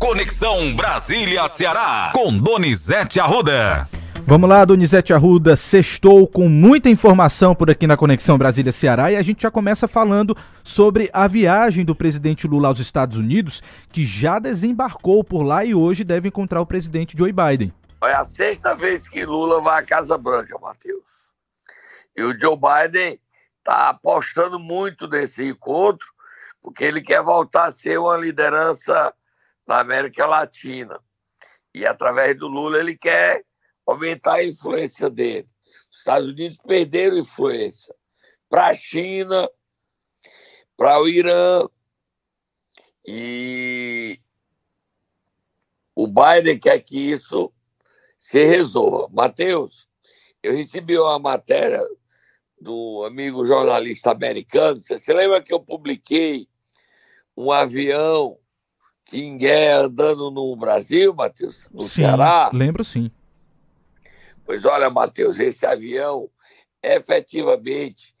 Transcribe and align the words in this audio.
Conexão 0.00 0.74
Brasília-Ceará, 0.74 2.10
com 2.14 2.36
Donizete 2.38 3.20
Arruda. 3.20 3.86
Vamos 4.26 4.48
lá, 4.48 4.64
Donizete 4.64 5.12
Arruda, 5.12 5.56
sextou 5.56 6.26
com 6.26 6.48
muita 6.48 6.88
informação 6.88 7.54
por 7.54 7.70
aqui 7.70 7.86
na 7.86 7.98
Conexão 7.98 8.38
Brasília-Ceará 8.38 9.12
e 9.12 9.16
a 9.16 9.22
gente 9.22 9.42
já 9.42 9.50
começa 9.50 9.86
falando 9.86 10.34
sobre 10.64 11.10
a 11.12 11.28
viagem 11.28 11.84
do 11.84 11.94
presidente 11.94 12.48
Lula 12.48 12.68
aos 12.68 12.78
Estados 12.78 13.18
Unidos, 13.18 13.62
que 13.92 14.06
já 14.06 14.38
desembarcou 14.38 15.22
por 15.22 15.42
lá 15.42 15.66
e 15.66 15.74
hoje 15.74 16.02
deve 16.02 16.28
encontrar 16.28 16.62
o 16.62 16.66
presidente 16.66 17.14
Joe 17.16 17.30
Biden. 17.30 17.70
É 18.02 18.14
a 18.14 18.24
sexta 18.24 18.74
vez 18.74 19.06
que 19.06 19.26
Lula 19.26 19.60
vai 19.60 19.82
à 19.82 19.86
Casa 19.86 20.16
Branca, 20.16 20.58
Matheus. 20.58 21.04
E 22.16 22.24
o 22.24 22.40
Joe 22.40 22.56
Biden 22.56 23.20
está 23.58 23.90
apostando 23.90 24.58
muito 24.58 25.06
nesse 25.06 25.44
encontro, 25.44 26.08
porque 26.62 26.84
ele 26.84 27.02
quer 27.02 27.22
voltar 27.22 27.66
a 27.66 27.70
ser 27.70 28.00
uma 28.00 28.16
liderança 28.16 29.12
na 29.70 29.78
América 29.78 30.26
Latina. 30.26 31.00
E 31.72 31.86
através 31.86 32.36
do 32.36 32.48
Lula 32.48 32.80
ele 32.80 32.98
quer 32.98 33.44
aumentar 33.86 34.34
a 34.34 34.44
influência 34.44 35.08
dele. 35.08 35.46
Os 35.92 35.98
Estados 35.98 36.28
Unidos 36.28 36.58
perderam 36.66 37.18
influência 37.18 37.94
para 38.48 38.66
a 38.66 38.74
China, 38.74 39.48
para 40.76 41.00
o 41.00 41.08
Irã. 41.08 41.68
E 43.06 44.18
o 45.94 46.08
Biden 46.08 46.58
quer 46.58 46.80
que 46.80 47.12
isso 47.12 47.52
se 48.18 48.44
resolva. 48.44 49.08
Mateus, 49.12 49.88
eu 50.42 50.56
recebi 50.56 50.98
uma 50.98 51.20
matéria 51.20 51.80
do 52.60 53.04
amigo 53.04 53.44
jornalista 53.44 54.10
americano. 54.10 54.82
Você 54.82 54.98
se 54.98 55.12
lembra 55.12 55.40
que 55.40 55.54
eu 55.54 55.60
publiquei 55.60 56.48
um 57.36 57.52
avião 57.52 58.36
guerra 59.36 59.86
andando 59.86 60.30
no 60.30 60.54
Brasil, 60.56 61.14
Matheus? 61.14 61.68
No 61.72 61.82
sim, 61.82 61.88
Ceará? 61.88 62.50
Lembro 62.52 62.84
sim. 62.84 63.10
Pois 64.44 64.64
olha, 64.64 64.90
Matheus, 64.90 65.38
esse 65.38 65.66
avião 65.66 66.30
efetivamente 66.82 68.14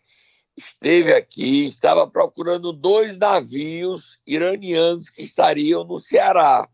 esteve 0.56 1.14
aqui, 1.14 1.66
estava 1.66 2.06
procurando 2.06 2.72
dois 2.72 3.16
navios 3.16 4.18
iranianos 4.26 5.10
que 5.10 5.22
estariam 5.22 5.84
no 5.84 5.98
Ceará 5.98 6.68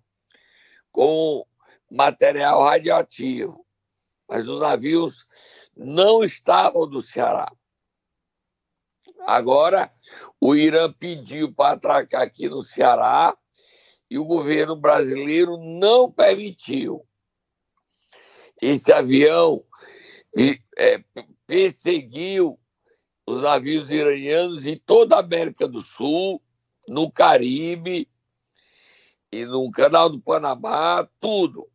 com 0.90 1.46
material 1.90 2.62
radioativo. 2.62 3.64
Mas 4.28 4.48
os 4.48 4.60
navios 4.60 5.26
não 5.76 6.24
estavam 6.24 6.88
do 6.88 7.00
Ceará. 7.00 7.46
Agora, 9.26 9.92
o 10.40 10.54
Irã 10.54 10.92
pediu 10.92 11.52
para 11.52 11.74
atracar 11.74 12.22
aqui 12.22 12.48
no 12.48 12.62
Ceará 12.62 13.36
e 14.10 14.18
o 14.18 14.24
governo 14.24 14.76
brasileiro 14.76 15.56
não 15.58 16.10
permitiu. 16.10 17.06
Esse 18.60 18.92
avião 18.92 19.64
é, 20.78 21.02
perseguiu 21.46 22.58
os 23.26 23.42
navios 23.42 23.90
iranianos 23.90 24.66
em 24.66 24.78
toda 24.78 25.16
a 25.16 25.20
América 25.20 25.66
do 25.66 25.80
Sul, 25.80 26.40
no 26.88 27.10
Caribe 27.10 28.08
e 29.32 29.44
no 29.44 29.70
Canal 29.70 30.08
do 30.08 30.20
Panamá, 30.20 31.08
tudo. 31.20 31.68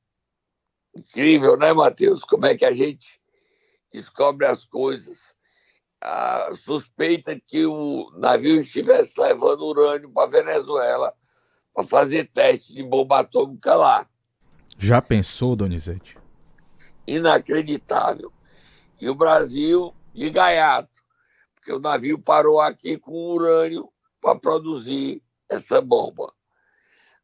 Incrível, 0.95 1.57
né, 1.57 1.73
Matheus? 1.73 2.23
Como 2.23 2.45
é 2.45 2.55
que 2.55 2.65
a 2.65 2.73
gente 2.73 3.21
descobre 3.91 4.45
as 4.45 4.63
coisas. 4.65 5.35
A 5.99 6.55
suspeita 6.55 7.39
que 7.39 7.65
o 7.65 8.09
navio 8.17 8.61
estivesse 8.61 9.19
levando 9.19 9.65
urânio 9.65 10.11
para 10.11 10.23
a 10.23 10.31
Venezuela 10.41 11.13
para 11.73 11.83
fazer 11.83 12.29
teste 12.31 12.73
de 12.73 12.83
bomba 12.83 13.19
atômica 13.19 13.75
lá. 13.75 14.07
Já 14.77 15.01
pensou, 15.01 15.55
Donizete? 15.55 16.17
Inacreditável. 17.07 18.31
E 18.99 19.09
o 19.09 19.15
Brasil 19.15 19.93
de 20.13 20.29
gaiato, 20.29 21.01
porque 21.55 21.71
o 21.71 21.79
navio 21.79 22.19
parou 22.19 22.59
aqui 22.59 22.97
com 22.97 23.11
urânio 23.11 23.89
para 24.21 24.37
produzir 24.37 25.21
essa 25.49 25.81
bomba. 25.81 26.31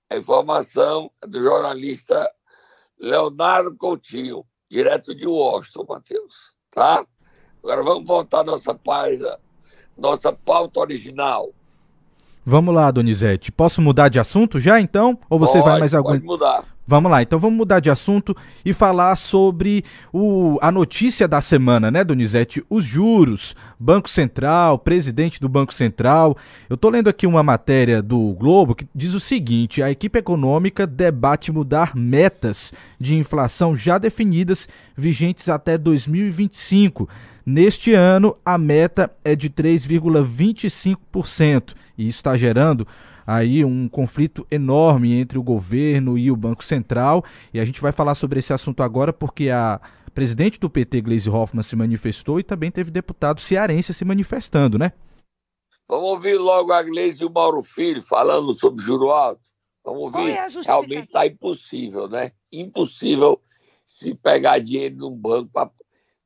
A 0.10 0.16
informação 0.16 1.12
é 1.22 1.28
do 1.28 1.40
jornalista 1.40 2.30
Leonardo 3.00 3.76
Coutinho, 3.76 4.46
direto 4.70 5.14
de 5.14 5.28
Washington, 5.28 5.86
Matheus 5.88 6.58
tá? 6.78 7.04
Agora 7.64 7.82
vamos 7.82 8.06
voltar 8.06 8.42
à 8.42 8.44
nossa 8.44 8.76
página, 8.76 9.40
nossa 9.98 10.32
pauta 10.32 10.80
original. 10.80 11.52
Vamos 12.50 12.74
lá, 12.74 12.90
Donizete. 12.90 13.52
Posso 13.52 13.82
mudar 13.82 14.08
de 14.08 14.22
assunto 14.22 14.58
já 14.58 14.80
então? 14.80 15.20
Ou 15.30 15.38
você 15.38 15.58
pode, 15.58 15.70
vai 15.70 15.80
mais 15.82 15.94
algum? 15.94 16.12
Pode 16.12 16.24
mudar. 16.24 16.64
Vamos 16.88 17.12
lá, 17.12 17.22
então 17.22 17.38
vamos 17.38 17.58
mudar 17.58 17.82
de 17.82 17.90
assunto 17.90 18.34
e 18.64 18.72
falar 18.72 19.18
sobre 19.18 19.84
o, 20.14 20.58
a 20.62 20.72
notícia 20.72 21.28
da 21.28 21.42
semana, 21.42 21.92
né, 21.92 22.06
Donizete? 22.06 22.64
Os 22.70 22.86
juros, 22.86 23.54
Banco 23.78 24.10
Central, 24.10 24.80
presidente 24.80 25.42
do 25.42 25.50
Banco 25.50 25.74
Central. 25.74 26.38
Eu 26.70 26.78
tô 26.78 26.90
lendo 26.90 27.10
aqui 27.10 27.28
uma 27.28 27.44
matéria 27.44 28.02
do 28.02 28.34
Globo 28.36 28.74
que 28.74 28.88
diz 28.96 29.14
o 29.14 29.20
seguinte: 29.20 29.84
a 29.84 29.92
equipe 29.92 30.18
econômica 30.18 30.88
debate 30.88 31.52
mudar 31.52 31.94
metas 31.94 32.72
de 32.98 33.18
inflação 33.18 33.76
já 33.76 33.98
definidas, 33.98 34.70
vigentes 34.96 35.50
até 35.50 35.78
2025. 35.78 37.10
Neste 37.50 37.94
ano, 37.94 38.36
a 38.44 38.58
meta 38.58 39.10
é 39.24 39.34
de 39.34 39.50
3,25%, 39.50 41.74
e 41.98 42.10
isso 42.10 42.18
está 42.18 42.36
gerando 42.36 42.86
aí 43.26 43.64
um 43.64 43.88
conflito 43.88 44.46
enorme 44.52 45.14
entre 45.14 45.38
o 45.38 45.44
governo 45.44 46.18
e 46.18 46.30
o 46.30 46.36
Banco 46.36 46.62
Central. 46.62 47.24
E 47.54 47.60
a 47.62 47.64
gente 47.64 47.80
vai 47.80 47.94
falar 47.94 48.16
sobre 48.16 48.40
esse 48.40 48.52
assunto 48.52 48.84
agora 48.84 49.14
porque 49.14 49.50
a 49.50 49.80
presidente 50.14 50.60
do 50.60 50.70
PT, 50.70 51.00
Gleisi 51.00 51.30
Hoffmann, 51.30 51.64
se 51.64 51.78
manifestou 51.78 52.38
e 52.38 52.44
também 52.44 52.70
teve 52.70 52.92
deputado 52.92 53.40
cearense 53.40 53.94
se 53.94 54.04
manifestando, 54.04 54.78
né? 54.78 54.92
Vamos 55.88 56.10
ouvir 56.10 56.36
logo 56.36 56.74
a 56.74 56.84
Gleisi 56.84 57.24
e 57.24 57.26
o 57.26 57.32
Mauro 57.32 57.64
Filho 57.64 58.02
falando 58.02 58.54
sobre 58.56 58.84
juro 58.84 59.10
alto. 59.10 59.40
Vamos 59.86 60.14
ouvir. 60.14 60.32
É 60.32 60.48
Realmente 60.66 61.06
está 61.06 61.26
impossível, 61.26 62.10
né? 62.10 62.34
Impossível 62.52 63.42
se 63.86 64.14
pegar 64.16 64.60
dinheiro 64.60 64.98
num 64.98 65.16
banco 65.16 65.50
para 65.50 65.72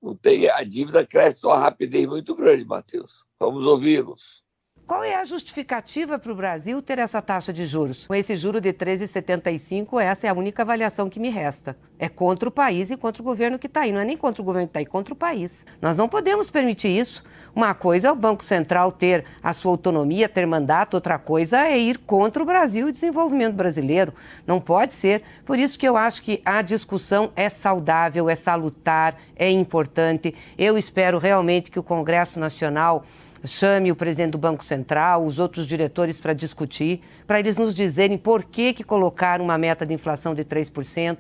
não 0.02 0.16
ter 0.16 0.50
a 0.50 0.64
dívida 0.64 1.06
cresce 1.06 1.42
com 1.42 1.50
uma 1.50 1.60
rapidez 1.60 2.08
muito 2.08 2.36
grande, 2.36 2.66
Matheus. 2.66 3.24
Vamos 3.40 3.66
ouvi-los. 3.66 4.41
Qual 4.88 5.04
é 5.04 5.16
a 5.16 5.24
justificativa 5.24 6.20
para 6.20 6.32
o 6.32 6.36
Brasil 6.36 6.82
ter 6.82 7.00
essa 7.00 7.22
taxa 7.22 7.54
de 7.54 7.66
juros? 7.66 8.08
Com 8.08 8.16
esse 8.16 8.36
juro 8.36 8.60
de 8.60 8.74
13,75, 8.74 10.02
essa 10.02 10.28
é 10.28 10.30
a 10.30 10.34
única 10.34 10.64
avaliação 10.64 11.10
que 11.10 11.20
me 11.20 11.30
resta. 11.30 11.78
É 11.98 12.10
contra 12.10 12.50
o 12.50 12.52
país 12.52 12.92
e 12.92 12.98
contra 12.98 13.22
o 13.22 13.26
governo 13.26 13.58
que 13.58 13.68
está 13.68 13.82
aí. 13.82 13.92
Não 13.92 14.02
é 14.02 14.06
nem 14.06 14.18
contra 14.18 14.42
o 14.42 14.46
governo 14.46 14.68
que 14.68 14.72
está 14.72 14.80
aí, 14.80 14.86
contra 14.86 15.14
o 15.14 15.18
país. 15.18 15.66
Nós 15.82 15.96
não 15.96 16.10
podemos 16.10 16.50
permitir 16.50 16.90
isso. 16.90 17.24
Uma 17.54 17.74
coisa 17.74 18.08
é 18.08 18.12
o 18.12 18.16
Banco 18.16 18.44
Central 18.44 18.92
ter 18.92 19.26
a 19.44 19.52
sua 19.52 19.72
autonomia, 19.72 20.30
ter 20.30 20.46
mandato, 20.46 20.94
outra 20.94 21.20
coisa 21.20 21.68
é 21.68 21.78
ir 21.78 21.98
contra 21.98 22.42
o 22.42 22.46
Brasil 22.46 22.88
e 22.88 22.90
o 22.90 22.94
desenvolvimento 22.94 23.56
brasileiro. 23.56 24.14
Não 24.48 24.60
pode 24.60 24.94
ser. 24.94 25.22
Por 25.46 25.60
isso 25.60 25.78
que 25.78 25.88
eu 25.88 25.98
acho 25.98 26.22
que 26.22 26.42
a 26.46 26.62
discussão 26.62 27.32
é 27.36 27.50
saudável, 27.50 28.30
é 28.30 28.36
salutar, 28.36 29.18
é 29.36 29.50
importante. 29.50 30.34
Eu 30.58 30.78
espero 30.78 31.18
realmente 31.18 31.70
que 31.70 31.80
o 31.80 31.84
Congresso 31.84 32.40
Nacional 32.40 33.06
chame 33.46 33.92
o 33.92 33.96
presidente 33.96 34.32
do 34.32 34.38
Banco 34.38 34.64
Central, 34.64 35.26
os 35.26 35.40
outros 35.40 35.66
diretores 35.66 36.20
para 36.20 36.34
discutir, 36.34 37.02
para 37.26 37.40
eles 37.40 37.58
nos 37.58 37.74
dizerem 37.74 38.18
por 38.18 38.44
que, 38.44 38.74
que 38.74 38.84
colocaram 38.84 39.44
uma 39.44 39.58
meta 39.58 39.86
de 39.86 39.94
inflação 39.94 40.36
de 40.36 40.46
3%. 40.46 41.20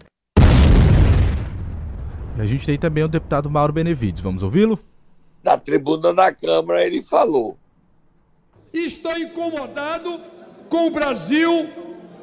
E 2.37 2.41
a 2.41 2.45
gente 2.45 2.65
tem 2.65 2.77
também 2.77 3.03
o 3.03 3.07
deputado 3.07 3.49
Mauro 3.49 3.73
Benevides. 3.73 4.21
Vamos 4.21 4.43
ouvi-lo? 4.43 4.79
Da 5.43 5.57
tribuna 5.57 6.13
da 6.13 6.31
Câmara 6.31 6.85
ele 6.85 7.01
falou. 7.01 7.57
Estou 8.73 9.17
incomodado 9.17 10.21
com 10.69 10.87
o 10.87 10.91
Brasil 10.91 11.69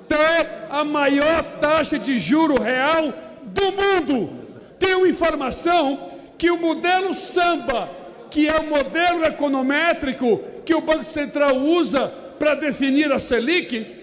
ter 0.09 0.49
a 0.71 0.83
maior 0.85 1.43
taxa 1.59 1.99
de 1.99 2.19
juro 2.19 2.61
real 2.61 3.13
do 3.45 3.73
mundo. 3.73 4.31
Tenho 4.79 5.07
informação 5.07 6.11
que 6.39 6.51
o 6.51 6.59
modelo 6.59 7.13
samba 7.13 7.91
que 8.31 8.49
é 8.49 8.57
o 8.57 8.67
modelo 8.67 9.25
econométrico 9.25 10.41
que 10.65 10.75
o 10.75 10.81
Banco 10.81 11.05
Central 11.05 11.57
usa 11.57 12.09
para 12.39 12.55
definir 12.55 13.13
a 13.13 13.19
Selic, 13.19 13.95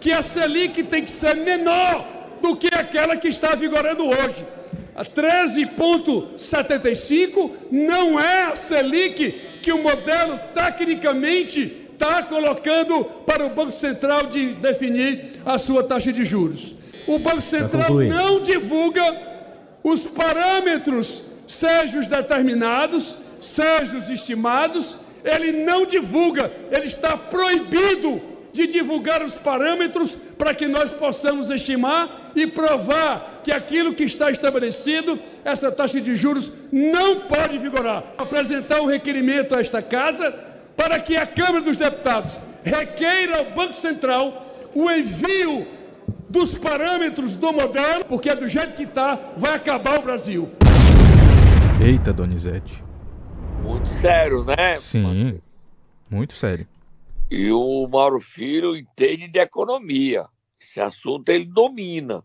que 0.00 0.12
a 0.12 0.20
Selic 0.22 0.82
tem 0.84 1.04
que 1.04 1.10
ser 1.10 1.36
menor 1.36 2.06
do 2.40 2.56
que 2.56 2.68
aquela 2.72 3.16
que 3.16 3.28
está 3.28 3.54
vigorando 3.54 4.06
hoje. 4.06 4.46
A 4.94 5.04
13,75 5.04 7.50
não 7.70 8.18
é 8.18 8.44
a 8.44 8.56
Selic 8.56 9.30
que 9.62 9.70
o 9.72 9.82
modelo 9.82 10.40
tecnicamente 10.54 11.88
está 11.92 12.22
colocando 12.22 13.04
para 13.26 13.44
o 13.44 13.50
Banco 13.50 13.72
Central 13.72 14.22
de 14.26 14.54
definir 14.54 15.32
a 15.44 15.58
sua 15.58 15.82
taxa 15.82 16.10
de 16.12 16.24
juros. 16.24 16.74
O 17.06 17.18
Banco 17.18 17.42
Central 17.42 17.92
não 17.94 18.40
divulga 18.40 19.36
os 19.82 20.00
parâmetros, 20.02 21.24
sejam 21.46 22.00
os 22.00 22.06
determinados, 22.06 23.18
sejam 23.40 23.98
os 23.98 24.08
estimados, 24.08 24.96
ele 25.24 25.64
não 25.64 25.84
divulga, 25.84 26.50
ele 26.70 26.86
está 26.86 27.16
proibido 27.16 28.20
de 28.52 28.66
divulgar 28.66 29.22
os 29.22 29.34
parâmetros 29.34 30.16
para 30.38 30.54
que 30.54 30.66
nós 30.66 30.90
possamos 30.90 31.50
estimar 31.50 32.32
e 32.34 32.46
provar 32.46 33.40
que 33.44 33.52
aquilo 33.52 33.94
que 33.94 34.04
está 34.04 34.30
estabelecido, 34.30 35.18
essa 35.44 35.70
taxa 35.70 36.00
de 36.00 36.16
juros 36.16 36.50
não 36.72 37.20
pode 37.20 37.58
vigorar. 37.58 38.02
Apresentar 38.16 38.80
um 38.80 38.86
requerimento 38.86 39.54
a 39.54 39.60
esta 39.60 39.82
casa 39.82 40.34
para 40.76 40.98
que 40.98 41.16
a 41.16 41.26
Câmara 41.26 41.60
dos 41.60 41.76
Deputados 41.76 42.40
requeira 42.64 43.38
ao 43.38 43.44
Banco 43.46 43.74
Central 43.74 44.46
o 44.74 44.90
envio 44.90 45.66
dos 46.28 46.54
parâmetros 46.54 47.34
do 47.34 47.52
modelo, 47.52 48.04
porque 48.04 48.28
é 48.28 48.34
do 48.34 48.48
jeito 48.48 48.74
que 48.74 48.82
está, 48.82 49.18
vai 49.36 49.54
acabar 49.54 49.98
o 49.98 50.02
Brasil. 50.02 50.50
Eita, 51.80 52.12
Donizete. 52.12 52.85
Muito 53.66 53.88
sério, 53.88 54.44
né? 54.44 54.78
Sim, 54.78 55.42
muito 56.08 56.34
sério. 56.34 56.68
E 57.28 57.50
o 57.50 57.88
Mauro 57.88 58.20
Filho 58.20 58.76
entende 58.76 59.26
de 59.26 59.40
economia. 59.40 60.28
Esse 60.60 60.80
assunto 60.80 61.28
ele 61.30 61.46
domina. 61.46 62.22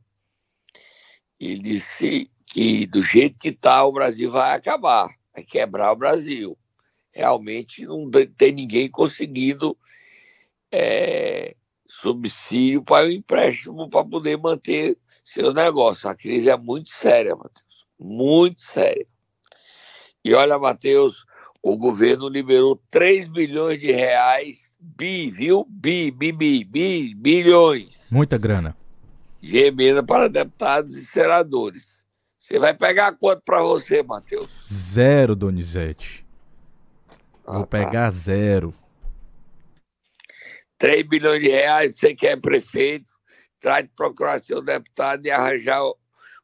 Ele 1.39 1.57
disse 1.57 2.29
que 2.45 2.85
do 2.85 3.01
jeito 3.01 3.39
que 3.39 3.49
está 3.49 3.83
o 3.83 3.91
Brasil 3.91 4.29
vai 4.29 4.55
acabar, 4.55 5.09
vai 5.33 5.43
quebrar 5.43 5.91
o 5.91 5.95
Brasil. 5.95 6.55
Realmente 7.11 7.87
não 7.87 8.07
tem 8.37 8.51
ninguém 8.51 8.87
conseguindo 8.87 9.75
é, 10.71 11.55
subsídio 11.87 12.83
para 12.83 13.07
o 13.07 13.11
empréstimo 13.11 13.89
para 13.89 14.05
poder 14.05 14.37
manter 14.37 14.95
seu 15.25 15.51
negócio. 15.51 16.07
A 16.07 16.13
crise 16.13 16.51
é 16.51 16.55
muito 16.55 16.91
séria, 16.91 17.35
Matheus. 17.35 17.87
Muito 17.99 18.61
séria. 18.61 19.07
E 20.23 20.35
olha, 20.35 20.59
Matheus, 20.59 21.25
o 21.63 21.77
governo 21.77 22.27
liberou 22.27 22.81
3 22.89 23.27
bilhões 23.27 23.79
de 23.79 23.91
reais, 23.91 24.73
bi, 24.79 25.29
viu? 25.29 25.65
Bi, 25.69 26.09
bi, 26.09 26.31
bi, 26.31 26.63
bi, 26.63 27.13
bilhões. 27.13 28.09
Muita 28.11 28.37
grana. 28.37 28.75
De 29.39 29.57
emenda 29.57 30.03
para 30.03 30.27
deputados 30.27 30.95
e 30.95 31.05
senadores. 31.05 32.03
Você 32.39 32.57
vai 32.57 32.73
pegar 32.73 33.13
quanto 33.13 33.43
para 33.43 33.61
você, 33.61 34.01
Matheus? 34.01 34.49
Zero, 34.71 35.35
Donizete. 35.35 36.25
Ah, 37.45 37.53
Vou 37.53 37.65
tá. 37.65 37.85
pegar 37.85 38.11
zero. 38.11 38.73
3 40.79 41.07
bilhões 41.07 41.41
de 41.41 41.49
reais, 41.49 41.95
você 41.95 42.15
quer 42.15 42.41
prefeito, 42.41 43.11
traz 43.59 43.83
de 43.83 43.91
procurar 43.95 44.39
seu 44.39 44.63
deputado 44.63 45.25
e 45.27 45.31
arranjar 45.31 45.83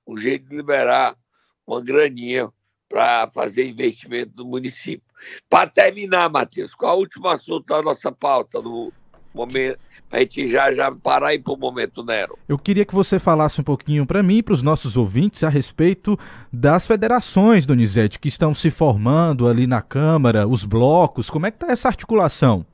um 0.08 0.16
jeito 0.16 0.48
de 0.48 0.56
liberar 0.56 1.18
uma 1.66 1.82
graninha 1.82 2.52
para 2.88 3.30
fazer 3.32 3.68
investimento 3.68 4.32
no 4.38 4.46
município. 4.46 5.07
Para 5.50 5.70
terminar, 5.70 6.30
Matheus, 6.30 6.74
qual 6.74 6.94
é 6.94 6.96
o 6.96 7.00
último 7.00 7.28
assunto 7.28 7.66
da 7.66 7.82
nossa 7.82 8.12
pauta 8.12 8.62
no 8.62 8.92
momento? 9.34 9.80
Para 10.10 10.20
a 10.20 10.22
gente 10.22 10.48
já, 10.48 10.72
já 10.72 10.92
parar 10.92 11.34
ir 11.34 11.40
para 11.40 11.54
o 11.54 11.58
momento, 11.58 12.04
Nero. 12.04 12.38
Eu 12.48 12.58
queria 12.58 12.86
que 12.86 12.96
você 12.96 13.20
falasse 13.20 13.60
um 13.60 13.64
pouquinho 13.64 14.06
para 14.06 14.24
mim 14.24 14.38
e 14.38 14.44
para 14.44 14.54
os 14.54 14.62
nossos 14.62 14.96
ouvintes 14.96 15.44
a 15.44 15.50
respeito 15.50 16.18
das 16.52 16.88
federações, 16.88 17.66
Donizete, 17.66 18.20
que 18.20 18.30
estão 18.30 18.56
se 18.56 18.72
formando 18.72 19.48
ali 19.48 19.68
na 19.68 19.82
Câmara, 19.82 20.48
os 20.48 20.64
blocos. 20.64 21.30
Como 21.30 21.46
é 21.46 21.52
que 21.52 21.58
está 21.58 21.72
essa 21.72 21.90
articulação? 21.90 22.66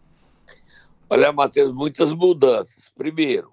Olha, 1.10 1.32
Matheus, 1.32 1.74
muitas 1.74 2.12
mudanças. 2.12 2.92
Primeiro, 2.96 3.52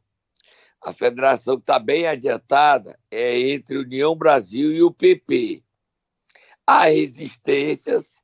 a 0.82 0.92
federação 0.92 1.56
que 1.56 1.62
está 1.62 1.78
bem 1.78 2.06
adiantada 2.06 2.98
é 3.10 3.38
entre 3.50 3.76
União 3.76 4.16
Brasil 4.16 4.72
e 4.72 4.82
o 4.82 4.90
PP. 4.90 5.62
Há 6.66 6.84
resistências, 6.84 8.22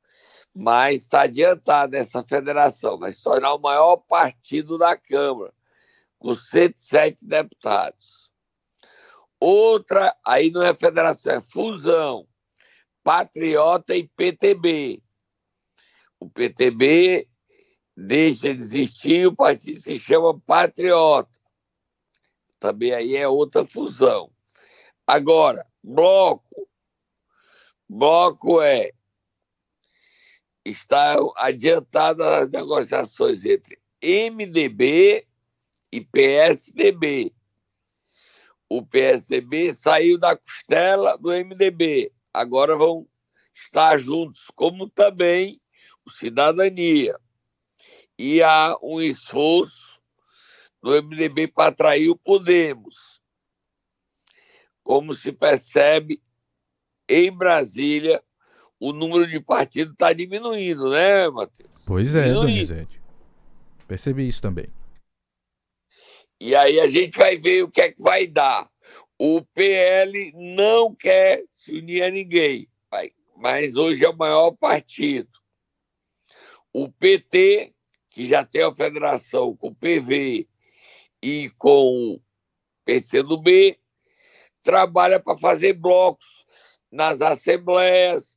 mas 0.59 1.03
está 1.03 1.21
adiantada 1.21 1.95
essa 1.95 2.23
federação. 2.23 2.97
Vai 2.97 3.13
se 3.13 3.21
tornar 3.21 3.53
o 3.53 3.59
maior 3.59 3.97
partido 3.97 4.75
da 4.75 4.97
Câmara, 4.97 5.53
com 6.17 6.33
107 6.33 7.27
deputados. 7.27 8.31
Outra, 9.39 10.17
aí 10.25 10.49
não 10.49 10.63
é 10.63 10.75
federação, 10.75 11.33
é 11.33 11.41
fusão. 11.41 12.27
Patriota 13.03 13.95
e 13.95 14.07
PTB. 14.07 15.03
O 16.19 16.27
PTB 16.27 17.29
deixa 17.95 18.51
de 18.51 18.59
existir, 18.59 19.27
o 19.27 19.35
partido 19.35 19.79
se 19.79 19.95
chama 19.99 20.39
Patriota. 20.39 21.39
Também 22.59 22.93
aí 22.93 23.15
é 23.15 23.27
outra 23.27 23.63
fusão. 23.63 24.31
Agora, 25.05 25.63
bloco. 25.83 26.67
Bloco 27.87 28.59
é 28.59 28.91
está 30.69 31.15
adiantada 31.35 32.39
as 32.39 32.49
negociações 32.49 33.45
entre 33.45 33.79
MDB 34.01 35.25
e 35.91 36.01
PSDB. 36.01 37.33
O 38.69 38.85
PSDB 38.85 39.71
saiu 39.73 40.17
da 40.17 40.35
costela 40.35 41.17
do 41.17 41.29
MDB. 41.29 42.11
Agora 42.33 42.75
vão 42.75 43.07
estar 43.53 43.97
juntos, 43.97 44.47
como 44.55 44.89
também 44.89 45.61
o 46.05 46.09
Cidadania 46.09 47.17
e 48.17 48.41
há 48.41 48.75
um 48.81 48.99
esforço 48.99 49.99
do 50.81 50.91
MDB 50.91 51.47
para 51.47 51.69
atrair 51.69 52.09
o 52.09 52.17
Podemos. 52.17 53.21
Como 54.83 55.13
se 55.13 55.31
percebe, 55.31 56.21
em 57.07 57.31
Brasília, 57.31 58.23
o 58.79 58.93
número 58.93 59.27
de 59.27 59.39
partidos 59.39 59.93
está 59.93 60.13
diminuindo, 60.13 60.89
né, 60.89 61.29
Matheus? 61.29 61.69
Pois 61.85 62.13
é. 62.13 62.31
Donizete. 62.31 63.01
Percebi 63.87 64.27
isso 64.27 64.41
também. 64.41 64.67
E 66.39 66.55
aí 66.55 66.79
a 66.79 66.87
gente 66.87 67.17
vai 67.17 67.37
ver 67.37 67.63
o 67.63 67.71
que 67.71 67.81
é 67.81 67.91
que 67.91 68.01
vai 68.01 68.27
dar. 68.27 68.69
O 69.17 69.41
PL 69.41 70.31
não 70.35 70.93
quer 70.93 71.43
se 71.53 71.79
unir 71.79 72.03
a 72.03 72.11
ninguém, 72.11 72.69
mas 73.35 73.75
hoje 73.75 74.05
é 74.05 74.09
o 74.09 74.15
maior 74.15 74.51
partido. 74.51 75.29
O 76.71 76.91
PT, 76.91 77.73
que 78.11 78.27
já 78.27 78.45
tem 78.45 78.61
a 78.61 78.73
federação 78.73 79.55
com 79.55 79.69
o 79.69 79.75
PV 79.75 80.47
e 81.23 81.49
com 81.57 82.13
o 82.13 82.21
PCdoB, 82.85 83.79
trabalha 84.61 85.19
para 85.19 85.37
fazer 85.37 85.73
blocos 85.73 86.45
nas 86.91 87.21
assembleias 87.21 88.36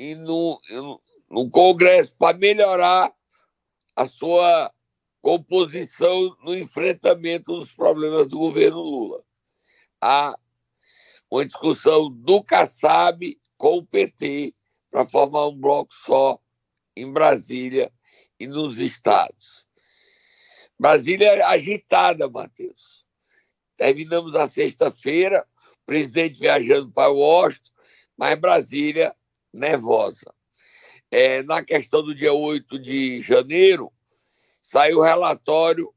e 0.00 0.14
no, 0.14 0.58
no- 0.70 1.50
Congresso 1.50 2.16
para 2.16 2.36
melhorar 2.38 3.14
a 3.94 4.06
sua 4.08 4.72
composição 5.20 6.34
no 6.42 6.56
enfrentamento 6.56 7.54
dos 7.54 7.74
problemas 7.74 8.26
do 8.26 8.38
governo 8.38 8.80
Lula. 8.80 9.22
Há 10.00 10.34
uma 11.30 11.44
discussão 11.44 12.10
do 12.10 12.42
Kassab 12.42 13.38
com 13.58 13.76
o 13.76 13.86
PT 13.86 14.54
para 14.90 15.06
formar 15.06 15.48
um 15.48 15.54
bloco 15.56 15.92
só 15.92 16.40
em 16.96 17.12
Brasília 17.12 17.92
e 18.38 18.46
nos 18.46 18.78
estados. 18.78 19.66
Brasília 20.78 21.26
é 21.28 21.42
agitada, 21.42 22.28
Matheus. 22.28 23.04
Terminamos 23.76 24.34
a 24.34 24.48
sexta-feira, 24.48 25.46
presidente 25.84 26.40
viajando 26.40 26.90
para 26.90 27.10
Washington, 27.10 27.70
mas 28.16 28.40
Brasília 28.40 29.14
nervosa. 29.52 30.32
É, 31.10 31.42
na 31.42 31.62
questão 31.62 32.02
do 32.02 32.14
dia 32.14 32.32
8 32.32 32.78
de 32.78 33.20
janeiro, 33.20 33.92
saiu 34.62 34.98
o 34.98 35.02
relatório 35.02 35.92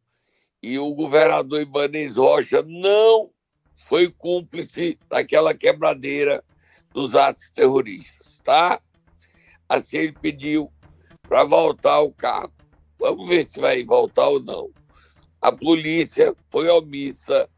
e 0.62 0.79
o 0.79 0.93
governador 0.93 1.62
Ibanez 1.62 2.17
Rocha 2.17 2.63
não 2.63 3.29
foi 3.75 4.10
cúmplice 4.10 4.98
daquela 5.10 5.53
quebradeira 5.53 6.43
dos 6.91 7.15
atos 7.15 7.51
terroristas, 7.51 8.39
tá? 8.43 8.81
Assim 9.67 9.98
ele 9.98 10.13
pediu 10.13 10.72
para 11.27 11.43
voltar 11.43 11.93
ao 11.93 12.12
cargo. 12.12 12.53
Vamos 12.98 13.27
ver 13.27 13.45
se 13.45 13.60
vai 13.60 13.83
voltar 13.83 14.27
ou 14.29 14.39
não. 14.39 14.72
A 15.41 15.51
polícia 15.51 16.33
foi 16.50 16.69
omissa, 16.69 17.50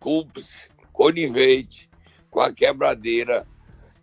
cúmplice, 0.00 0.68
conivente 0.92 1.90
com 2.30 2.40
a 2.40 2.52
quebradeira 2.52 3.46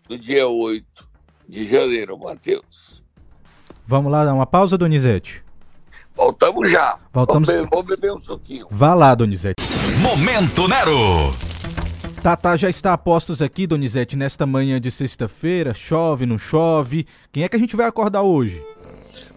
do 0.07 0.17
dia 0.17 0.47
8 0.47 1.10
de 1.51 1.65
janeiro, 1.65 2.17
Matheus. 2.17 3.03
Vamos 3.85 4.09
lá 4.11 4.23
dar 4.23 4.33
uma 4.33 4.45
pausa, 4.45 4.77
Donizete? 4.77 5.43
Voltamos 6.15 6.71
já. 6.71 6.97
Voltamos- 7.11 7.47
Vou, 7.49 7.61
be- 7.63 7.69
vou 7.69 7.83
beber 7.83 8.13
um 8.13 8.19
suquinho. 8.19 8.67
Vá 8.71 8.93
lá, 8.93 9.13
Donizete. 9.13 9.61
Momento 10.01 10.67
Nero. 10.67 11.33
Tata 12.23 12.55
já 12.55 12.69
está 12.69 12.93
a 12.93 12.97
postos 12.97 13.41
aqui, 13.41 13.67
Donizete, 13.67 14.15
nesta 14.15 14.45
manhã 14.45 14.79
de 14.79 14.89
sexta-feira. 14.91 15.73
Chove, 15.73 16.25
não 16.25 16.37
chove. 16.39 17.05
Quem 17.31 17.43
é 17.43 17.49
que 17.49 17.55
a 17.55 17.59
gente 17.59 17.75
vai 17.75 17.85
acordar 17.87 18.21
hoje? 18.21 18.63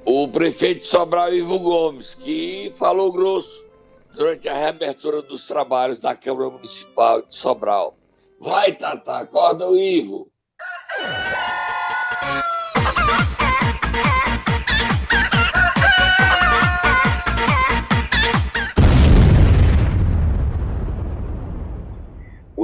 O 0.05 0.29
prefeito 0.29 0.81
de 0.81 0.87
Sobral, 0.87 1.33
Ivo 1.35 1.59
Gomes, 1.59 2.15
que 2.15 2.71
falou 2.79 3.11
grosso 3.11 3.67
durante 4.15 4.49
a 4.49 4.55
reabertura 4.57 5.23
dos 5.23 5.47
trabalhos 5.49 5.99
da 5.99 6.15
Câmara 6.15 6.51
Municipal 6.51 7.23
de 7.23 7.35
Sobral. 7.35 7.97
Vai, 8.41 8.73
Tata, 8.73 9.19
acorda 9.19 9.69
o 9.69 9.77
Ivo. 9.77 10.29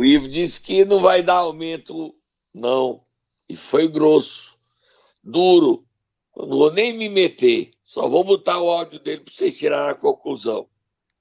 O 0.00 0.04
Ivo 0.04 0.30
disse 0.30 0.58
que 0.58 0.82
não 0.86 0.98
vai 1.00 1.22
dar 1.22 1.34
aumento, 1.34 2.14
não. 2.54 3.02
E 3.46 3.54
foi 3.54 3.86
grosso, 3.86 4.56
duro. 5.22 5.84
Eu 6.34 6.46
não 6.46 6.56
vou 6.56 6.72
nem 6.72 6.96
me 6.96 7.06
meter. 7.06 7.70
Só 7.84 8.08
vou 8.08 8.24
botar 8.24 8.60
o 8.60 8.70
áudio 8.70 8.98
dele 8.98 9.20
para 9.20 9.34
vocês 9.34 9.58
tirarem 9.58 9.90
a 9.90 9.94
conclusão. 9.94 10.66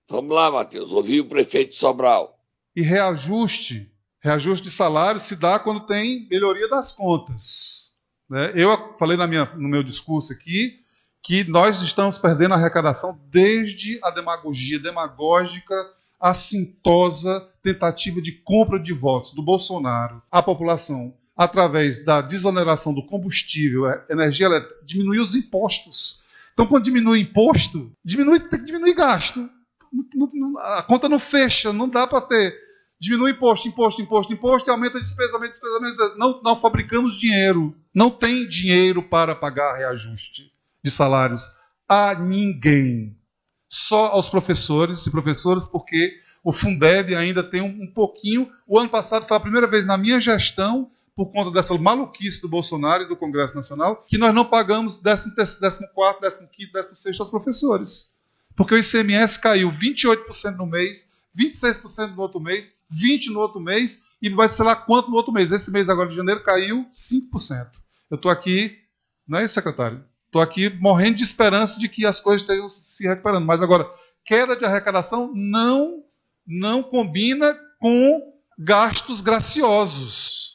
Vamos 0.07 0.33
lá, 0.33 0.49
Matheus. 0.49 0.93
Ouvi 0.93 1.19
o 1.19 1.27
prefeito 1.27 1.75
Sobral. 1.75 2.39
E 2.73 2.81
reajuste. 2.81 3.91
Reajuste 4.21 4.69
de 4.69 4.75
salário 4.77 5.19
se 5.27 5.35
dá 5.35 5.59
quando 5.59 5.85
tem 5.85 6.25
melhoria 6.29 6.69
das 6.69 6.93
contas. 6.93 7.78
Né? 8.29 8.51
Eu 8.55 8.95
falei 8.97 9.17
minha, 9.27 9.45
no 9.55 9.67
meu 9.67 9.83
discurso 9.83 10.31
aqui 10.33 10.79
que 11.23 11.43
nós 11.45 11.81
estamos 11.83 12.17
perdendo 12.17 12.53
a 12.53 12.57
arrecadação 12.57 13.17
desde 13.29 13.99
a 14.03 14.11
demagogia 14.11 14.79
demagógica, 14.79 15.75
assintosa 16.19 17.47
tentativa 17.63 18.21
de 18.21 18.33
compra 18.43 18.79
de 18.79 18.93
votos 18.93 19.33
do 19.33 19.43
Bolsonaro 19.43 20.21
à 20.31 20.41
população 20.41 21.13
através 21.39 22.03
da 22.03 22.21
desoneração 22.21 22.93
do 22.93 23.05
combustível, 23.05 23.89
é, 23.89 24.03
energia 24.09 24.47
elétrica, 24.47 24.75
diminuir 24.85 25.19
os 25.19 25.35
impostos. 25.35 26.21
Então, 26.53 26.67
quando 26.67 26.83
diminui 26.83 27.21
imposto, 27.21 27.89
diminui, 28.03 28.41
tem 28.41 28.59
que 28.59 28.65
diminuir 28.65 28.93
gasto. 28.93 29.49
A 30.57 30.83
conta 30.83 31.07
não 31.07 31.17
fecha, 31.17 31.71
não 31.71 31.87
dá 31.87 32.05
para 32.05 32.19
ter. 32.27 32.53
Diminui 32.99 33.31
imposto, 33.31 33.67
imposto, 33.67 34.01
imposto, 34.01 34.33
imposto, 34.33 34.69
e 34.69 34.71
aumenta 34.71 34.99
despesa, 34.99 35.33
aumenta 35.33 35.53
despesa, 35.53 35.73
aumenta 35.75 35.95
despesa. 35.95 36.17
Não, 36.17 36.41
não 36.41 36.59
fabricamos 36.59 37.17
dinheiro. 37.17 37.73
Não 37.95 38.09
tem 38.09 38.47
dinheiro 38.47 39.01
para 39.03 39.35
pagar 39.35 39.77
reajuste 39.77 40.51
de 40.83 40.91
salários 40.91 41.41
a 41.87 42.13
ninguém. 42.15 43.15
Só 43.69 44.07
aos 44.07 44.29
professores 44.29 45.05
e 45.07 45.11
professoras, 45.11 45.65
porque 45.67 46.19
o 46.43 46.51
Fundeb 46.51 47.15
ainda 47.15 47.43
tem 47.43 47.61
um, 47.61 47.83
um 47.83 47.93
pouquinho. 47.93 48.49
O 48.67 48.77
ano 48.77 48.89
passado 48.89 49.27
foi 49.27 49.37
a 49.37 49.41
primeira 49.41 49.67
vez 49.67 49.85
na 49.85 49.97
minha 49.97 50.19
gestão, 50.19 50.89
por 51.15 51.31
conta 51.31 51.51
dessa 51.51 51.77
maluquice 51.77 52.41
do 52.41 52.47
Bolsonaro 52.47 53.03
e 53.03 53.07
do 53.07 53.15
Congresso 53.17 53.55
Nacional, 53.55 54.05
que 54.07 54.17
nós 54.17 54.33
não 54.33 54.45
pagamos 54.45 55.01
14, 55.01 55.57
15, 55.59 56.71
16 56.71 57.19
aos 57.19 57.29
professores. 57.29 57.89
Porque 58.55 58.75
o 58.75 58.77
ICMS 58.77 59.39
caiu 59.39 59.71
28% 59.71 60.55
no 60.57 60.65
mês, 60.65 60.97
26% 61.37 62.15
no 62.15 62.21
outro 62.21 62.39
mês, 62.39 62.65
20% 62.91 63.33
no 63.33 63.39
outro 63.39 63.59
mês, 63.59 63.99
e 64.21 64.29
vai 64.29 64.49
ser 64.49 64.63
lá 64.63 64.75
quanto 64.75 65.09
no 65.09 65.15
outro 65.15 65.31
mês. 65.31 65.51
Esse 65.51 65.71
mês 65.71 65.87
agora 65.87 66.09
de 66.09 66.15
janeiro 66.15 66.43
caiu 66.43 66.85
5%. 66.85 67.67
Eu 68.09 68.15
estou 68.15 68.31
aqui, 68.31 68.77
não 69.27 69.39
é 69.39 69.45
isso, 69.45 69.53
secretário? 69.53 70.03
Estou 70.25 70.41
aqui 70.41 70.69
morrendo 70.79 71.17
de 71.17 71.23
esperança 71.23 71.79
de 71.79 71.89
que 71.89 72.05
as 72.05 72.19
coisas 72.21 72.41
estejam 72.41 72.69
se 72.69 73.07
recuperando. 73.07 73.45
Mas 73.45 73.61
agora, 73.61 73.89
queda 74.25 74.55
de 74.55 74.65
arrecadação 74.65 75.31
não, 75.33 76.03
não 76.45 76.83
combina 76.83 77.55
com 77.79 78.21
gastos 78.57 79.21
graciosos. 79.21 80.53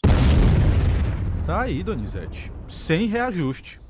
Tá 1.47 1.63
aí, 1.63 1.83
Donizete. 1.83 2.53
Sem 2.69 3.07
reajuste. 3.07 3.81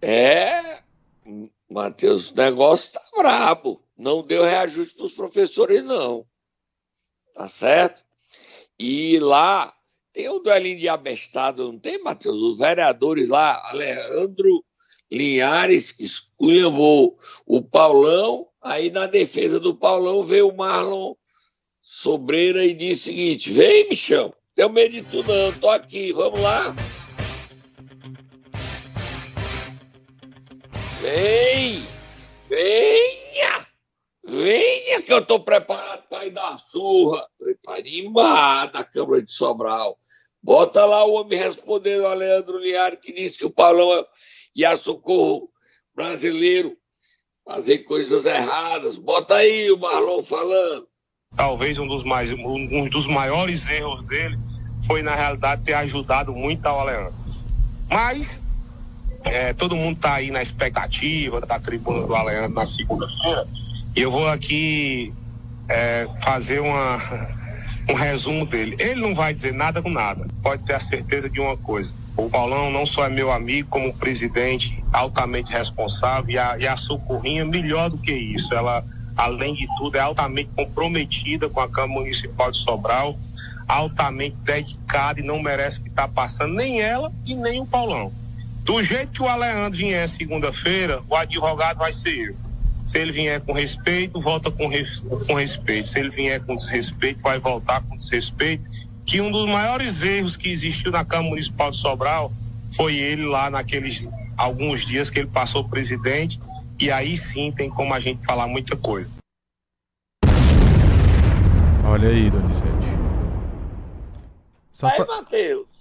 É, 0.00 0.80
Matheus, 1.70 2.30
o 2.30 2.36
negócio 2.36 2.92
tá 2.92 3.00
brabo. 3.16 3.82
Não 3.96 4.22
deu 4.22 4.42
reajuste 4.42 4.94
para 4.94 5.06
os 5.06 5.12
professores, 5.12 5.82
não. 5.84 6.24
Tá 7.34 7.48
certo? 7.48 8.02
E 8.78 9.18
lá 9.18 9.72
tem 10.12 10.28
o 10.28 10.38
duelinho 10.38 10.78
de 10.78 10.88
abestado, 10.88 11.72
não 11.72 11.78
tem, 11.78 12.02
Matheus? 12.02 12.36
Os 12.36 12.58
vereadores 12.58 13.28
lá, 13.28 13.62
Alejandro 13.70 14.64
Linhares 15.10 15.94
esculhambou 15.98 17.18
o 17.46 17.62
Paulão, 17.62 18.48
aí 18.60 18.90
na 18.90 19.06
defesa 19.06 19.60
do 19.60 19.74
Paulão 19.74 20.24
veio 20.24 20.48
o 20.48 20.56
Marlon 20.56 21.14
Sobreira 21.82 22.64
e 22.64 22.72
disse 22.72 23.02
o 23.02 23.04
seguinte: 23.04 23.52
vem, 23.52 23.88
bichão, 23.88 24.32
tenho 24.54 24.70
medo 24.70 24.92
de 24.92 25.02
tu 25.02 25.22
não, 25.22 25.52
tô 25.60 25.68
aqui, 25.68 26.12
vamos 26.12 26.40
lá. 26.40 26.74
Vem, 31.02 31.82
venha, 32.48 33.66
venha 34.24 35.02
que 35.02 35.12
eu 35.12 35.26
tô 35.26 35.40
preparado 35.40 35.91
ir 36.26 36.30
dar 36.30 36.58
surra. 36.58 37.26
Tá 37.62 37.76
animado 37.76 38.76
a 38.76 38.84
Câmara 38.84 39.22
de 39.22 39.32
Sobral. 39.32 39.98
Bota 40.42 40.84
lá 40.84 41.04
o 41.04 41.12
homem 41.12 41.38
respondendo 41.38 42.06
a 42.06 42.14
Leandro 42.14 42.58
Linhares 42.58 42.98
que 43.00 43.12
disse 43.12 43.38
que 43.38 43.46
o 43.46 43.50
Paulão 43.50 43.92
é 43.92 44.04
e 44.54 44.64
a 44.64 44.76
Socorro 44.76 45.48
brasileiro 45.94 46.76
fazer 47.44 47.78
coisas 47.78 48.24
erradas. 48.26 48.98
Bota 48.98 49.36
aí 49.36 49.70
o 49.70 49.78
Marlon 49.78 50.22
falando. 50.22 50.86
Talvez 51.36 51.78
um 51.78 51.86
dos, 51.86 52.04
mais, 52.04 52.30
um 52.32 52.84
dos 52.90 53.06
maiores 53.06 53.68
erros 53.68 54.06
dele 54.06 54.38
foi, 54.86 55.02
na 55.02 55.14
realidade, 55.14 55.62
ter 55.64 55.74
ajudado 55.74 56.32
muito 56.32 56.66
ao 56.66 56.84
Leandro. 56.84 57.14
Mas 57.88 58.40
é, 59.24 59.52
todo 59.52 59.76
mundo 59.76 59.96
está 59.96 60.14
aí 60.14 60.30
na 60.30 60.42
expectativa 60.42 61.40
da 61.40 61.58
tribuna 61.58 62.06
do 62.06 62.14
Aleandro 62.14 62.54
na 62.54 62.66
segunda-feira. 62.66 63.46
E 63.94 64.00
eu 64.00 64.10
vou 64.10 64.26
aqui 64.26 65.12
é, 65.72 66.06
fazer 66.20 66.60
uma, 66.60 67.00
um 67.88 67.94
resumo 67.94 68.44
dele. 68.44 68.76
Ele 68.78 69.00
não 69.00 69.14
vai 69.14 69.32
dizer 69.32 69.52
nada 69.54 69.82
com 69.82 69.90
nada. 69.90 70.26
Pode 70.42 70.62
ter 70.64 70.74
a 70.74 70.80
certeza 70.80 71.28
de 71.30 71.40
uma 71.40 71.56
coisa. 71.56 71.92
O 72.16 72.28
Paulão 72.28 72.70
não 72.70 72.84
só 72.84 73.06
é 73.06 73.08
meu 73.08 73.32
amigo, 73.32 73.68
como 73.70 73.94
presidente 73.94 74.82
altamente 74.92 75.50
responsável 75.50 76.30
e 76.30 76.38
a, 76.38 76.56
e 76.58 76.66
a 76.66 76.76
Socorrinha 76.76 77.44
melhor 77.44 77.88
do 77.88 77.96
que 77.96 78.12
isso. 78.12 78.52
Ela, 78.54 78.84
além 79.16 79.54
de 79.54 79.66
tudo, 79.78 79.96
é 79.96 80.00
altamente 80.00 80.50
comprometida 80.54 81.48
com 81.48 81.60
a 81.60 81.68
Câmara 81.68 82.00
Municipal 82.00 82.50
de 82.50 82.58
Sobral, 82.58 83.18
altamente 83.66 84.36
dedicada 84.44 85.20
e 85.20 85.22
não 85.22 85.40
merece 85.40 85.80
que 85.80 85.88
está 85.88 86.06
passando, 86.06 86.54
nem 86.54 86.80
ela 86.80 87.10
e 87.24 87.34
nem 87.34 87.60
o 87.60 87.66
Paulão. 87.66 88.12
Do 88.62 88.82
jeito 88.82 89.12
que 89.12 89.22
o 89.22 89.26
Aleandro 89.26 89.78
vier 89.78 90.08
segunda-feira, 90.08 91.02
o 91.08 91.16
advogado 91.16 91.78
vai 91.78 91.92
ser 91.92 92.28
eu. 92.28 92.51
Se 92.84 92.98
ele 92.98 93.12
vier 93.12 93.40
com 93.40 93.52
respeito, 93.52 94.20
volta 94.20 94.50
com, 94.50 94.66
res, 94.66 95.00
com 95.26 95.34
respeito. 95.34 95.88
Se 95.88 96.00
ele 96.00 96.10
vier 96.10 96.44
com 96.44 96.56
desrespeito, 96.56 97.20
vai 97.22 97.38
voltar 97.38 97.80
com 97.82 97.96
desrespeito 97.96 98.64
que 99.04 99.20
um 99.20 99.30
dos 99.30 99.48
maiores 99.48 100.02
erros 100.02 100.36
que 100.36 100.50
existiu 100.50 100.90
na 100.90 101.04
Câmara 101.04 101.30
Municipal 101.30 101.70
de 101.70 101.76
Sobral 101.76 102.32
foi 102.74 102.96
ele 102.96 103.24
lá 103.24 103.50
naqueles 103.50 104.08
alguns 104.36 104.84
dias 104.84 105.10
que 105.10 105.20
ele 105.20 105.28
passou 105.28 105.68
presidente, 105.68 106.40
e 106.78 106.90
aí 106.90 107.16
sim 107.16 107.52
tem 107.52 107.68
como 107.68 107.92
a 107.94 108.00
gente 108.00 108.24
falar 108.24 108.46
muita 108.46 108.76
coisa. 108.76 109.10
Olha 111.84 112.08
aí, 112.08 112.30
Donizete. 112.30 112.66
Só 114.72 114.86
aí, 114.86 114.96
fa... 114.96 115.04
Matheus. 115.04 115.71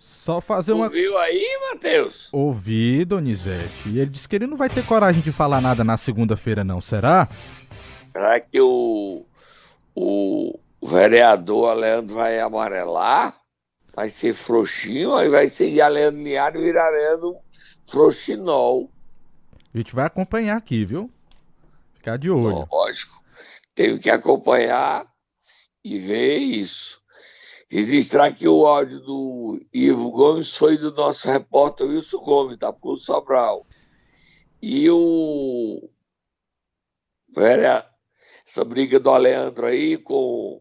Só 0.00 0.40
fazer 0.40 0.72
uma. 0.72 0.86
Ouviu 0.86 1.18
aí, 1.18 1.58
Matheus? 1.70 2.30
Ouvi, 2.32 3.04
Donizete. 3.04 3.90
E 3.90 3.98
ele 3.98 4.08
disse 4.10 4.26
que 4.26 4.34
ele 4.34 4.46
não 4.46 4.56
vai 4.56 4.70
ter 4.70 4.82
coragem 4.86 5.20
de 5.20 5.30
falar 5.30 5.60
nada 5.60 5.84
na 5.84 5.98
segunda-feira, 5.98 6.64
não, 6.64 6.80
será? 6.80 7.28
Será 8.10 8.40
que 8.40 8.58
o, 8.58 9.26
o, 9.94 10.58
vereador 10.82 11.74
Leandro 11.74 12.14
vai 12.14 12.40
amarelar, 12.40 13.38
vai 13.94 14.08
ser 14.08 14.32
frouxinho, 14.32 15.14
aí 15.14 15.28
vai 15.28 15.50
ser 15.50 15.70
de 15.70 15.86
Leandro 15.86 16.22
Linhares 16.22 16.62
virar 16.62 16.88
Leandro 16.88 17.36
frouxinol. 17.86 18.90
A 19.74 19.76
gente 19.76 19.94
vai 19.94 20.06
acompanhar 20.06 20.56
aqui, 20.56 20.82
viu? 20.82 21.10
Ficar 21.92 22.16
de 22.16 22.30
olho. 22.30 22.66
Lógico. 22.72 23.22
Tenho 23.74 24.00
que 24.00 24.08
acompanhar 24.08 25.06
e 25.84 25.98
ver 25.98 26.38
isso. 26.38 26.99
Registrar 27.70 28.26
aqui 28.26 28.48
o 28.48 28.66
áudio 28.66 28.98
do 28.98 29.60
Ivo 29.72 30.10
Gomes 30.10 30.56
foi 30.56 30.76
do 30.76 30.92
nosso 30.92 31.28
repórter 31.30 31.86
Wilson 31.86 32.18
Gomes, 32.18 32.58
da 32.58 32.72
Pro 32.72 32.96
Sobral. 32.96 33.64
E 34.60 34.90
o 34.90 35.88
essa 38.44 38.64
briga 38.64 38.98
do 38.98 39.08
Aleandro 39.08 39.66
aí 39.66 39.96
com 39.96 40.60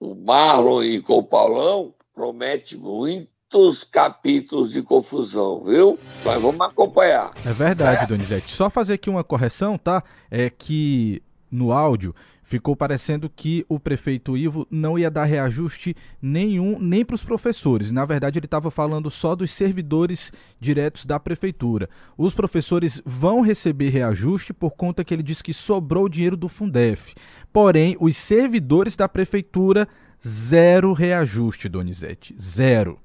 o 0.00 0.14
Marlon 0.14 0.82
e 0.82 1.02
com 1.02 1.18
o 1.18 1.22
Paulão 1.22 1.94
promete 2.14 2.74
muitos 2.74 3.84
capítulos 3.84 4.72
de 4.72 4.82
confusão, 4.82 5.62
viu? 5.62 5.98
Mas 6.24 6.40
vamos 6.40 6.60
acompanhar. 6.62 7.32
É 7.44 7.52
verdade, 7.52 7.98
certo? 7.98 8.08
Donizete. 8.08 8.50
Só 8.52 8.70
fazer 8.70 8.94
aqui 8.94 9.10
uma 9.10 9.22
correção, 9.22 9.76
tá? 9.76 10.02
É 10.30 10.48
que 10.48 11.22
no 11.50 11.70
áudio 11.70 12.14
ficou 12.50 12.74
parecendo 12.74 13.30
que 13.30 13.64
o 13.68 13.78
prefeito 13.78 14.36
Ivo 14.36 14.66
não 14.68 14.98
ia 14.98 15.08
dar 15.08 15.24
reajuste 15.24 15.94
nenhum, 16.20 16.80
nem 16.80 17.04
para 17.04 17.14
os 17.14 17.22
professores. 17.22 17.92
Na 17.92 18.04
verdade, 18.04 18.40
ele 18.40 18.46
estava 18.46 18.72
falando 18.72 19.08
só 19.08 19.36
dos 19.36 19.52
servidores 19.52 20.32
diretos 20.58 21.06
da 21.06 21.20
prefeitura. 21.20 21.88
Os 22.18 22.34
professores 22.34 23.00
vão 23.06 23.40
receber 23.40 23.90
reajuste 23.90 24.52
por 24.52 24.72
conta 24.72 25.04
que 25.04 25.14
ele 25.14 25.22
disse 25.22 25.44
que 25.44 25.54
sobrou 25.54 26.08
dinheiro 26.08 26.36
do 26.36 26.48
Fundef. 26.48 27.14
Porém, 27.52 27.96
os 28.00 28.16
servidores 28.16 28.96
da 28.96 29.08
prefeitura, 29.08 29.86
zero 30.26 30.92
reajuste, 30.92 31.68
Donizete. 31.68 32.34
Zero. 32.36 32.98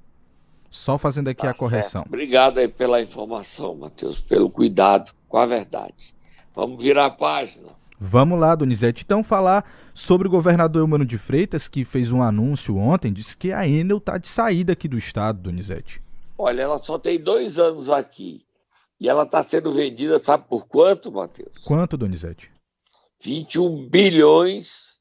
Só 0.71 0.97
fazendo 0.97 1.27
aqui 1.27 1.43
tá 1.43 1.51
a 1.51 1.53
correção. 1.53 2.01
Certo. 2.01 2.07
Obrigado 2.07 2.57
aí 2.57 2.67
pela 2.67 2.99
informação, 2.99 3.75
Matheus, 3.75 4.19
pelo 4.19 4.49
cuidado 4.49 5.11
com 5.29 5.37
a 5.37 5.45
verdade. 5.45 6.15
Vamos 6.55 6.81
virar 6.81 7.05
a 7.05 7.11
página. 7.11 7.84
Vamos 7.99 8.39
lá, 8.39 8.53
Donizete. 8.55 9.03
Então, 9.05 9.23
falar 9.23 9.69
sobre 9.93 10.27
o 10.27 10.31
governador 10.31 10.81
Eumano 10.81 11.05
de 11.05 11.17
Freitas, 11.17 11.67
que 11.67 11.85
fez 11.85 12.11
um 12.11 12.21
anúncio 12.21 12.77
ontem, 12.77 13.13
disse 13.13 13.37
que 13.37 13.51
a 13.51 13.67
Enel 13.67 13.97
está 13.97 14.17
de 14.17 14.27
saída 14.27 14.73
aqui 14.73 14.87
do 14.87 14.97
estado, 14.97 15.41
Donizete. 15.41 16.01
Olha, 16.37 16.63
ela 16.63 16.83
só 16.83 16.99
tem 16.99 17.19
dois 17.19 17.57
anos 17.57 17.89
aqui. 17.89 18.45
E 18.99 19.09
ela 19.09 19.23
está 19.23 19.41
sendo 19.43 19.73
vendida, 19.73 20.19
sabe 20.19 20.45
por 20.47 20.67
quanto, 20.67 21.11
Matheus? 21.11 21.57
Quanto, 21.65 21.97
Donizete? 21.97 22.51
21 23.21 23.87
bilhões 23.89 24.99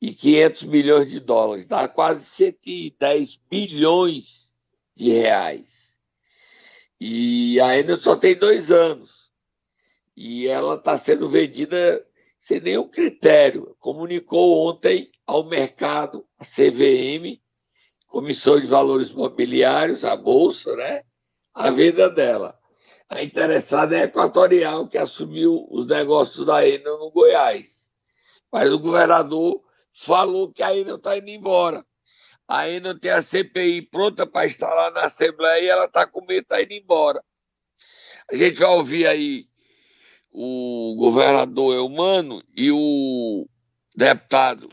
e 0.00 0.14
500 0.14 0.62
milhões 0.64 1.10
de 1.10 1.20
dólares. 1.20 1.66
Dá 1.66 1.86
quase 1.88 2.24
110 2.24 3.40
bilhões 3.50 4.54
de 4.96 5.10
reais. 5.10 5.98
E 6.98 7.60
a 7.60 7.78
Enel 7.78 7.96
só 7.96 8.16
tem 8.16 8.34
dois 8.34 8.70
anos 8.70 9.19
e 10.22 10.46
ela 10.46 10.74
está 10.74 10.98
sendo 10.98 11.30
vendida 11.30 12.06
sem 12.38 12.60
nenhum 12.60 12.86
critério. 12.86 13.74
Comunicou 13.80 14.68
ontem 14.68 15.10
ao 15.26 15.44
mercado, 15.44 16.26
a 16.38 16.44
CVM, 16.44 17.40
Comissão 18.06 18.60
de 18.60 18.66
Valores 18.66 19.12
Mobiliários, 19.12 20.04
a 20.04 20.14
Bolsa, 20.14 20.76
né? 20.76 21.04
a 21.54 21.70
venda 21.70 22.10
dela. 22.10 22.54
A 23.08 23.22
interessada 23.22 23.96
é 23.96 24.02
a 24.02 24.04
Equatorial, 24.04 24.86
que 24.86 24.98
assumiu 24.98 25.66
os 25.70 25.86
negócios 25.86 26.44
da 26.44 26.68
Enel 26.68 26.98
no 26.98 27.10
Goiás. 27.10 27.90
Mas 28.52 28.70
o 28.70 28.78
governador 28.78 29.64
falou 29.94 30.52
que 30.52 30.62
a 30.62 30.76
Enel 30.76 30.96
está 30.96 31.16
indo 31.16 31.30
embora. 31.30 31.82
A 32.46 32.68
Enel 32.68 33.00
tem 33.00 33.10
a 33.10 33.22
CPI 33.22 33.88
pronta 33.90 34.26
para 34.26 34.50
lá 34.74 34.90
na 34.90 35.04
Assembleia 35.04 35.64
e 35.64 35.68
ela 35.70 35.86
está 35.86 36.06
com 36.06 36.20
medo 36.26 36.42
de 36.42 36.46
tá 36.46 36.60
indo 36.60 36.74
embora. 36.74 37.24
A 38.30 38.36
gente 38.36 38.60
vai 38.60 38.68
ouvir 38.68 39.06
aí 39.06 39.49
o 40.32 40.94
governador 40.96 41.74
Eumano 41.74 42.42
e 42.56 42.70
o 42.70 43.46
deputado 43.96 44.68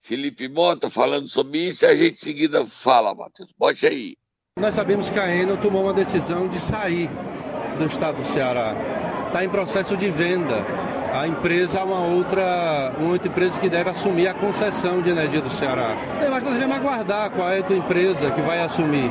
Felipe 0.00 0.48
Mota 0.48 0.90
falando 0.90 1.28
sobre 1.28 1.68
isso 1.68 1.84
e 1.84 1.88
a 1.88 1.94
gente 1.94 2.14
em 2.14 2.24
seguida 2.24 2.66
fala, 2.66 3.14
Matheus. 3.14 3.50
Bote 3.56 3.86
aí. 3.86 4.16
Nós 4.58 4.74
sabemos 4.74 5.08
que 5.08 5.18
a 5.18 5.34
Enel 5.34 5.56
tomou 5.56 5.84
uma 5.84 5.94
decisão 5.94 6.48
de 6.48 6.58
sair 6.58 7.08
do 7.78 7.86
estado 7.86 8.16
do 8.16 8.24
Ceará. 8.24 8.74
Está 9.26 9.44
em 9.44 9.48
processo 9.48 9.96
de 9.96 10.10
venda. 10.10 10.62
A 11.12 11.26
empresa 11.26 11.78
é 11.78 11.82
uma 11.84 12.00
outra, 12.00 12.92
uma 12.98 13.12
outra 13.12 13.28
empresa 13.28 13.60
que 13.60 13.68
deve 13.68 13.90
assumir 13.90 14.26
a 14.26 14.34
concessão 14.34 15.00
de 15.00 15.10
energia 15.10 15.40
do 15.40 15.48
Ceará. 15.48 15.96
Eu 16.20 16.34
acho 16.34 16.44
que 16.44 16.50
nós 16.50 16.54
devemos 16.54 16.76
aguardar 16.76 17.30
qual 17.30 17.48
é 17.50 17.54
a 17.54 17.56
outra 17.58 17.76
empresa 17.76 18.30
que 18.30 18.40
vai 18.40 18.60
assumir. 18.60 19.10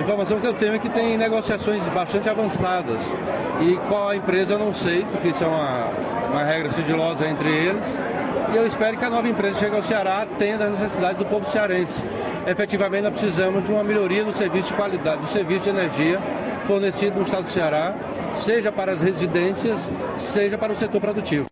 Informação 0.00 0.40
que 0.40 0.46
eu 0.46 0.54
tenho 0.54 0.74
é 0.74 0.78
que 0.78 0.88
tem 0.88 1.18
negociações 1.18 1.86
bastante 1.90 2.28
avançadas. 2.28 3.14
E 3.60 3.76
qual 3.88 4.08
a 4.08 4.16
empresa 4.16 4.54
eu 4.54 4.58
não 4.58 4.72
sei, 4.72 5.04
porque 5.04 5.28
isso 5.28 5.44
é 5.44 5.46
uma, 5.46 5.88
uma 6.30 6.42
regra 6.42 6.70
sigilosa 6.70 7.28
entre 7.28 7.48
eles. 7.48 7.98
E 8.52 8.56
eu 8.56 8.66
espero 8.66 8.96
que 8.96 9.04
a 9.04 9.10
nova 9.10 9.28
empresa 9.28 9.60
chegue 9.60 9.76
ao 9.76 9.82
Ceará 9.82 10.22
atenda 10.22 10.64
a 10.64 10.70
necessidade 10.70 11.18
do 11.18 11.26
povo 11.26 11.44
cearense. 11.44 12.02
Efetivamente, 12.46 13.02
nós 13.02 13.12
precisamos 13.12 13.64
de 13.64 13.72
uma 13.72 13.84
melhoria 13.84 14.24
do 14.24 14.32
serviço 14.32 14.68
de 14.68 14.74
qualidade, 14.74 15.20
do 15.20 15.26
serviço 15.26 15.64
de 15.64 15.70
energia 15.70 16.18
fornecido 16.66 17.16
no 17.16 17.22
estado 17.22 17.42
do 17.42 17.48
Ceará, 17.48 17.94
seja 18.32 18.72
para 18.72 18.92
as 18.92 19.02
residências, 19.02 19.90
seja 20.16 20.56
para 20.56 20.72
o 20.72 20.76
setor 20.76 21.00
produtivo. 21.00 21.49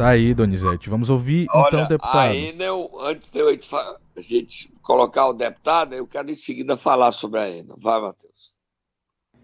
Tá 0.00 0.08
aí, 0.08 0.32
Donizete. 0.32 0.88
Vamos 0.88 1.10
ouvir 1.10 1.42
então, 1.42 1.60
Olha, 1.60 1.68
então 1.68 1.84
o 1.84 1.88
deputado. 1.88 2.30
Aí, 2.30 2.48
Enel, 2.48 2.90
antes 3.02 3.30
de 3.30 3.38
eu 3.38 3.48
a 3.50 4.20
gente 4.22 4.72
colocar 4.80 5.28
o 5.28 5.34
deputado, 5.34 5.94
eu 5.94 6.06
quero 6.06 6.30
em 6.30 6.34
seguida 6.34 6.74
falar 6.74 7.10
sobre 7.10 7.38
a 7.38 7.50
Enel. 7.50 7.76
Vai, 7.78 8.00
Matheus. 8.00 8.54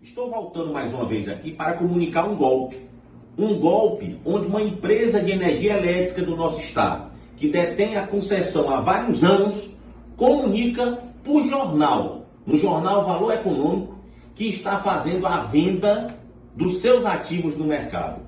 Estou 0.00 0.30
voltando 0.30 0.72
mais 0.72 0.90
uma 0.94 1.06
vez 1.06 1.28
aqui 1.28 1.52
para 1.52 1.74
comunicar 1.74 2.26
um 2.26 2.36
golpe. 2.36 2.88
Um 3.36 3.60
golpe 3.60 4.18
onde 4.24 4.46
uma 4.46 4.62
empresa 4.62 5.22
de 5.22 5.30
energia 5.30 5.76
elétrica 5.76 6.22
do 6.22 6.34
nosso 6.34 6.58
estado, 6.62 7.12
que 7.36 7.50
detém 7.50 7.98
a 7.98 8.06
concessão 8.06 8.70
há 8.70 8.80
vários 8.80 9.22
anos, 9.22 9.68
comunica 10.16 11.02
por 11.22 11.44
jornal, 11.44 12.24
no 12.46 12.56
jornal 12.56 13.04
Valor 13.04 13.34
Econômico, 13.34 13.98
que 14.34 14.48
está 14.48 14.82
fazendo 14.82 15.26
a 15.26 15.42
venda 15.42 16.16
dos 16.54 16.78
seus 16.78 17.04
ativos 17.04 17.58
no 17.58 17.66
mercado. 17.66 18.25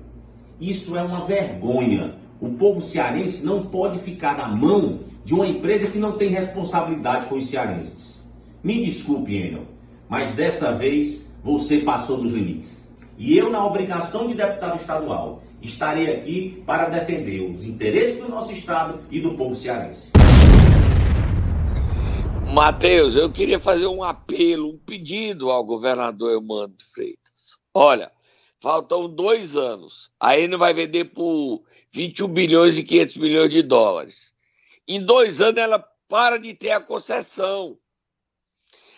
Isso 0.59 0.97
é 0.97 1.01
uma 1.01 1.25
vergonha. 1.25 2.15
O 2.41 2.49
povo 2.49 2.81
cearense 2.81 3.45
não 3.45 3.67
pode 3.67 3.99
ficar 3.99 4.37
na 4.37 4.47
mão 4.49 4.99
de 5.23 5.33
uma 5.33 5.47
empresa 5.47 5.87
que 5.87 5.97
não 5.97 6.17
tem 6.17 6.29
responsabilidade 6.29 7.27
com 7.27 7.35
os 7.35 7.47
cearenses. 7.47 8.21
Me 8.61 8.83
desculpe, 8.83 9.35
Enel, 9.35 9.63
mas 10.09 10.33
dessa 10.33 10.73
vez 10.73 11.25
você 11.41 11.79
passou 11.79 12.17
dos 12.17 12.33
limites. 12.33 12.85
E 13.17 13.37
eu, 13.37 13.49
na 13.49 13.65
obrigação 13.65 14.27
de 14.27 14.33
deputado 14.33 14.77
estadual, 14.79 15.43
estarei 15.61 16.13
aqui 16.13 16.61
para 16.65 16.89
defender 16.89 17.41
os 17.41 17.63
interesses 17.63 18.17
do 18.17 18.27
nosso 18.27 18.51
estado 18.51 18.99
e 19.09 19.21
do 19.21 19.35
povo 19.35 19.55
cearense. 19.55 20.11
Matheus, 22.53 23.15
eu 23.15 23.31
queria 23.31 23.59
fazer 23.59 23.87
um 23.87 24.03
apelo, 24.03 24.69
um 24.69 24.77
pedido 24.77 25.51
ao 25.51 25.63
governador 25.63 26.31
Eumano 26.31 26.73
Freitas. 26.93 27.59
Olha, 27.73 28.11
faltam 28.59 29.07
dois 29.07 29.55
anos. 29.55 30.11
A 30.19 30.37
Enel 30.37 30.59
vai 30.59 30.73
vender 30.73 31.05
por 31.05 31.63
21 31.91 32.27
bilhões 32.27 32.77
e 32.77 32.83
500 32.83 33.17
milhões 33.17 33.49
de 33.49 33.61
dólares. 33.61 34.33
Em 34.87 35.03
dois 35.03 35.41
anos 35.41 35.61
ela 35.61 35.79
para 36.07 36.37
de 36.37 36.53
ter 36.53 36.71
a 36.71 36.81
concessão. 36.81 37.79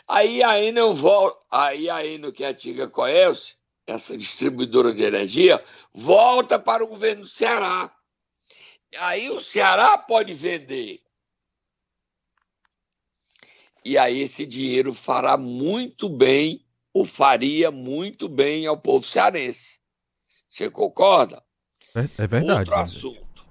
Aí 0.07 0.43
a 0.43 0.61
Enel 0.61 0.93
volta, 0.93 1.39
aí 1.49 1.89
a 1.89 2.05
Enel, 2.05 2.33
que 2.33 2.43
é 2.43 2.47
a 2.47 2.51
antiga 2.51 2.89
Coelce, 2.89 3.55
essa 3.85 4.17
distribuidora 4.17 4.93
de 4.93 5.03
energia, 5.03 5.63
volta 5.93 6.57
para 6.57 6.83
o 6.83 6.87
governo 6.87 7.21
do 7.21 7.27
Ceará. 7.27 7.93
Aí 8.97 9.29
o 9.29 9.39
Ceará 9.39 9.97
pode 9.97 10.33
vender. 10.33 11.01
E 13.83 13.97
aí 13.97 14.19
esse 14.19 14.45
dinheiro 14.45 14.93
fará 14.93 15.35
muito 15.37 16.07
bem, 16.07 16.63
ou 16.93 17.05
faria 17.05 17.71
muito 17.71 18.27
bem 18.27 18.65
ao 18.65 18.77
povo 18.77 19.05
cearense. 19.05 19.79
Você 20.49 20.69
concorda? 20.69 21.43
É, 21.95 22.23
é 22.23 22.27
verdade. 22.27 22.69
Outro 22.69 22.75
assunto. 22.75 23.45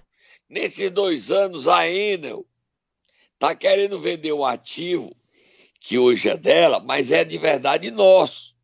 Nesses 0.49 0.91
dois 0.91 1.31
anos, 1.31 1.69
a 1.69 1.89
Enel 1.89 2.47
está 3.35 3.55
querendo 3.55 3.99
vender 3.99 4.33
um 4.33 4.45
ativo 4.45 5.15
que 5.81 5.99
hoje 5.99 6.29
é 6.29 6.37
dela, 6.37 6.79
mas 6.81 7.11
é 7.11 7.25
de 7.25 7.39
verdade 7.39 7.91
nosso. 7.91 8.55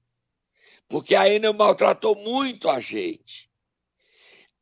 Porque 0.89 1.15
a 1.15 1.29
Enel 1.29 1.55
maltratou 1.55 2.15
muito 2.15 2.69
a 2.69 2.79
gente. 2.79 3.51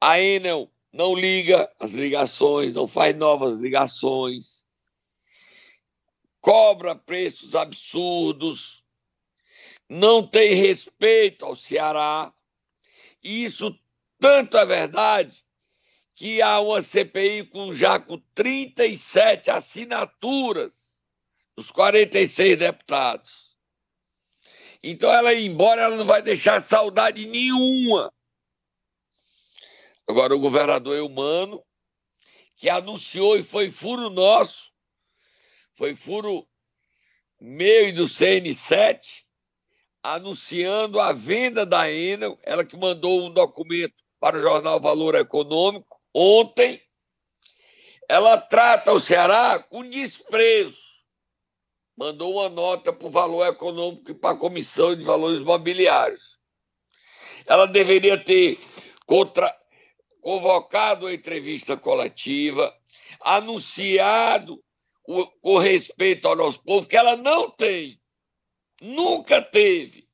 A 0.00 0.20
Enel 0.20 0.70
não 0.92 1.14
liga 1.14 1.68
as 1.80 1.92
ligações, 1.92 2.72
não 2.72 2.86
faz 2.86 3.16
novas 3.16 3.58
ligações, 3.58 4.64
cobra 6.40 6.94
preços 6.94 7.56
absurdos, 7.56 8.83
não 9.88 10.26
tem 10.26 10.54
respeito 10.54 11.44
ao 11.44 11.54
Ceará. 11.54 12.32
E 13.22 13.44
isso 13.44 13.78
tanto 14.18 14.56
é 14.56 14.64
verdade 14.64 15.44
que 16.14 16.40
há 16.40 16.60
uma 16.60 16.80
CPI 16.80 17.46
com 17.46 17.72
já 17.72 17.98
com 17.98 18.18
37 18.34 19.50
assinaturas 19.50 20.98
dos 21.56 21.70
46 21.70 22.58
deputados. 22.58 23.54
Então 24.82 25.10
ela 25.10 25.32
ir 25.32 25.46
embora, 25.46 25.82
ela 25.82 25.96
não 25.96 26.04
vai 26.04 26.22
deixar 26.22 26.60
saudade 26.60 27.26
nenhuma. 27.26 28.12
Agora 30.06 30.36
o 30.36 30.40
governador 30.40 30.96
Eumano, 30.96 31.64
que 32.56 32.68
anunciou 32.68 33.38
e 33.38 33.42
foi 33.42 33.70
furo 33.70 34.10
nosso, 34.10 34.70
foi 35.72 35.94
furo 35.94 36.46
meu 37.40 37.88
e 37.88 37.92
do 37.92 38.04
CN7, 38.04 39.23
anunciando 40.04 41.00
a 41.00 41.12
venda 41.12 41.66
da 41.66 41.90
Enel, 41.90 42.38
ela 42.44 42.64
que 42.64 42.76
mandou 42.76 43.24
um 43.24 43.30
documento 43.30 44.04
para 44.20 44.36
o 44.36 44.40
jornal 44.40 44.78
Valor 44.78 45.16
Econômico, 45.16 45.94
Ontem, 46.14 46.80
ela 48.08 48.38
trata 48.38 48.92
o 48.92 49.00
Ceará 49.00 49.58
com 49.58 49.88
desprezo. 49.88 50.78
Mandou 51.96 52.34
uma 52.34 52.48
nota 52.48 52.92
para 52.92 53.08
o 53.08 53.10
valor 53.10 53.44
econômico 53.46 54.12
e 54.12 54.14
para 54.14 54.36
a 54.36 54.38
Comissão 54.38 54.94
de 54.94 55.04
Valores 55.04 55.40
Mobiliários. 55.40 56.38
Ela 57.46 57.66
deveria 57.66 58.16
ter 58.16 58.60
contra... 59.06 59.52
convocado 60.20 61.08
a 61.08 61.12
entrevista 61.12 61.76
coletiva, 61.76 62.72
anunciado 63.20 64.62
o... 65.04 65.26
com 65.26 65.58
respeito 65.58 66.28
ao 66.28 66.36
nosso 66.36 66.62
povo, 66.62 66.88
que 66.88 66.96
ela 66.96 67.16
não 67.16 67.50
tem, 67.50 68.00
nunca 68.80 69.42
teve. 69.42 70.08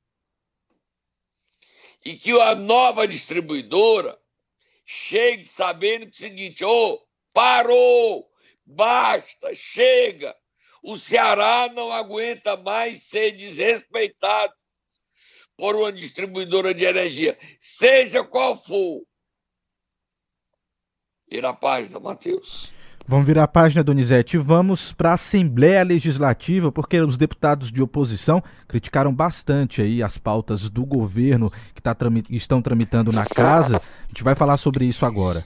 E 2.05 2.17
que 2.17 2.31
a 2.41 2.55
nova 2.55 3.07
distribuidora 3.07 4.19
chegue 4.85 5.45
sabendo 5.45 6.07
que 6.07 6.25
é 6.25 6.29
o 6.29 6.31
seguinte: 6.31 6.65
ô, 6.65 6.95
oh, 6.95 7.07
parou, 7.33 8.31
basta, 8.65 9.55
chega. 9.55 10.37
O 10.83 10.97
Ceará 10.97 11.71
não 11.73 11.93
aguenta 11.93 12.57
mais 12.57 13.05
ser 13.05 13.33
desrespeitado 13.33 14.55
por 15.57 15.77
uma 15.77 15.93
distribuidora 15.93 16.73
de 16.73 16.85
energia, 16.85 17.39
seja 17.59 18.25
qual 18.25 18.57
for. 18.57 19.05
Vira 21.29 21.51
a 21.51 21.55
página, 21.55 22.01
Matheus. 22.01 22.73
Vamos 23.11 23.27
virar 23.27 23.43
a 23.43 23.49
página, 23.49 23.83
Donizete. 23.83 24.39
Vamos 24.39 24.93
para 24.93 25.11
a 25.11 25.15
Assembleia 25.15 25.83
Legislativa, 25.83 26.71
porque 26.71 27.01
os 27.01 27.17
deputados 27.17 27.73
de 27.73 27.83
oposição 27.83 28.41
criticaram 28.69 29.13
bastante 29.13 29.83
aí 29.83 30.01
as 30.01 30.17
pautas 30.17 30.71
do 30.71 30.87
governo 30.87 31.51
que 31.75 31.83
tá, 31.83 31.97
estão 32.31 32.63
tramitando 32.63 33.11
na 33.11 33.27
casa. 33.27 33.79
A 33.79 34.07
gente 34.07 34.23
vai 34.23 34.37
falar 34.37 34.59
sobre 34.59 34.85
isso 34.85 35.05
agora. 35.05 35.45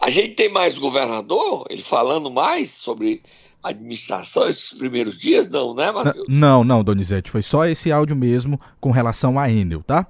A 0.00 0.08
gente 0.08 0.30
tem 0.30 0.48
mais 0.48 0.78
governador, 0.78 1.66
ele 1.68 1.82
falando 1.82 2.30
mais 2.30 2.70
sobre 2.70 3.22
administração 3.62 4.48
esses 4.48 4.72
primeiros 4.72 5.18
dias, 5.18 5.50
não, 5.50 5.74
né, 5.74 5.92
Matheus? 5.92 6.24
Não, 6.30 6.64
não, 6.64 6.82
Donizete, 6.82 7.30
foi 7.30 7.42
só 7.42 7.66
esse 7.66 7.92
áudio 7.92 8.16
mesmo 8.16 8.58
com 8.80 8.90
relação 8.90 9.38
a 9.38 9.50
Enel, 9.50 9.82
tá? 9.82 10.06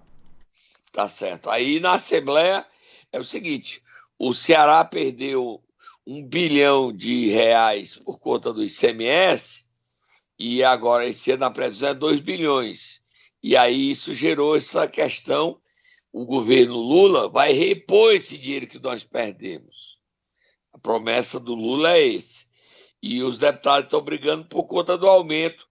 Tá 0.92 1.08
certo. 1.08 1.50
Aí 1.50 1.80
na 1.80 1.94
Assembleia 1.94 2.64
é 3.12 3.18
o 3.18 3.24
seguinte: 3.24 3.82
o 4.16 4.32
Ceará 4.32 4.84
perdeu 4.84 5.60
um 6.10 6.26
bilhão 6.26 6.92
de 6.92 7.28
reais 7.28 7.94
por 7.94 8.18
conta 8.18 8.52
do 8.52 8.64
ICMS 8.64 9.64
e 10.36 10.64
agora 10.64 11.06
esse 11.06 11.30
ano 11.30 11.44
a 11.44 11.50
previsão 11.50 11.90
é 11.90 11.94
2 11.94 12.18
bilhões. 12.18 13.00
E 13.40 13.56
aí 13.56 13.90
isso 13.90 14.12
gerou 14.12 14.56
essa 14.56 14.88
questão 14.88 15.60
o 16.12 16.26
governo 16.26 16.76
Lula 16.80 17.28
vai 17.28 17.52
repor 17.52 18.12
esse 18.12 18.36
dinheiro 18.36 18.66
que 18.66 18.80
nós 18.80 19.04
perdemos. 19.04 20.00
A 20.72 20.78
promessa 20.78 21.38
do 21.38 21.54
Lula 21.54 21.92
é 21.92 22.04
esse. 22.04 22.46
E 23.00 23.22
os 23.22 23.38
deputados 23.38 23.84
estão 23.84 24.02
brigando 24.02 24.44
por 24.46 24.64
conta 24.64 24.98
do 24.98 25.06
aumento 25.06 25.68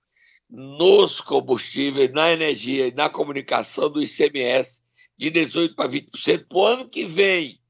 nos 0.49 1.19
combustíveis, 1.19 2.11
na 2.11 2.31
energia 2.31 2.87
e 2.87 2.93
na 2.93 3.09
comunicação 3.09 3.91
do 3.91 4.01
ICMS 4.01 4.81
de 5.17 5.29
18% 5.29 5.75
para 5.75 5.89
20% 5.89 6.47
para 6.47 6.57
o 6.57 6.65
ano 6.65 6.89
que 6.89 7.03
vem. 7.03 7.61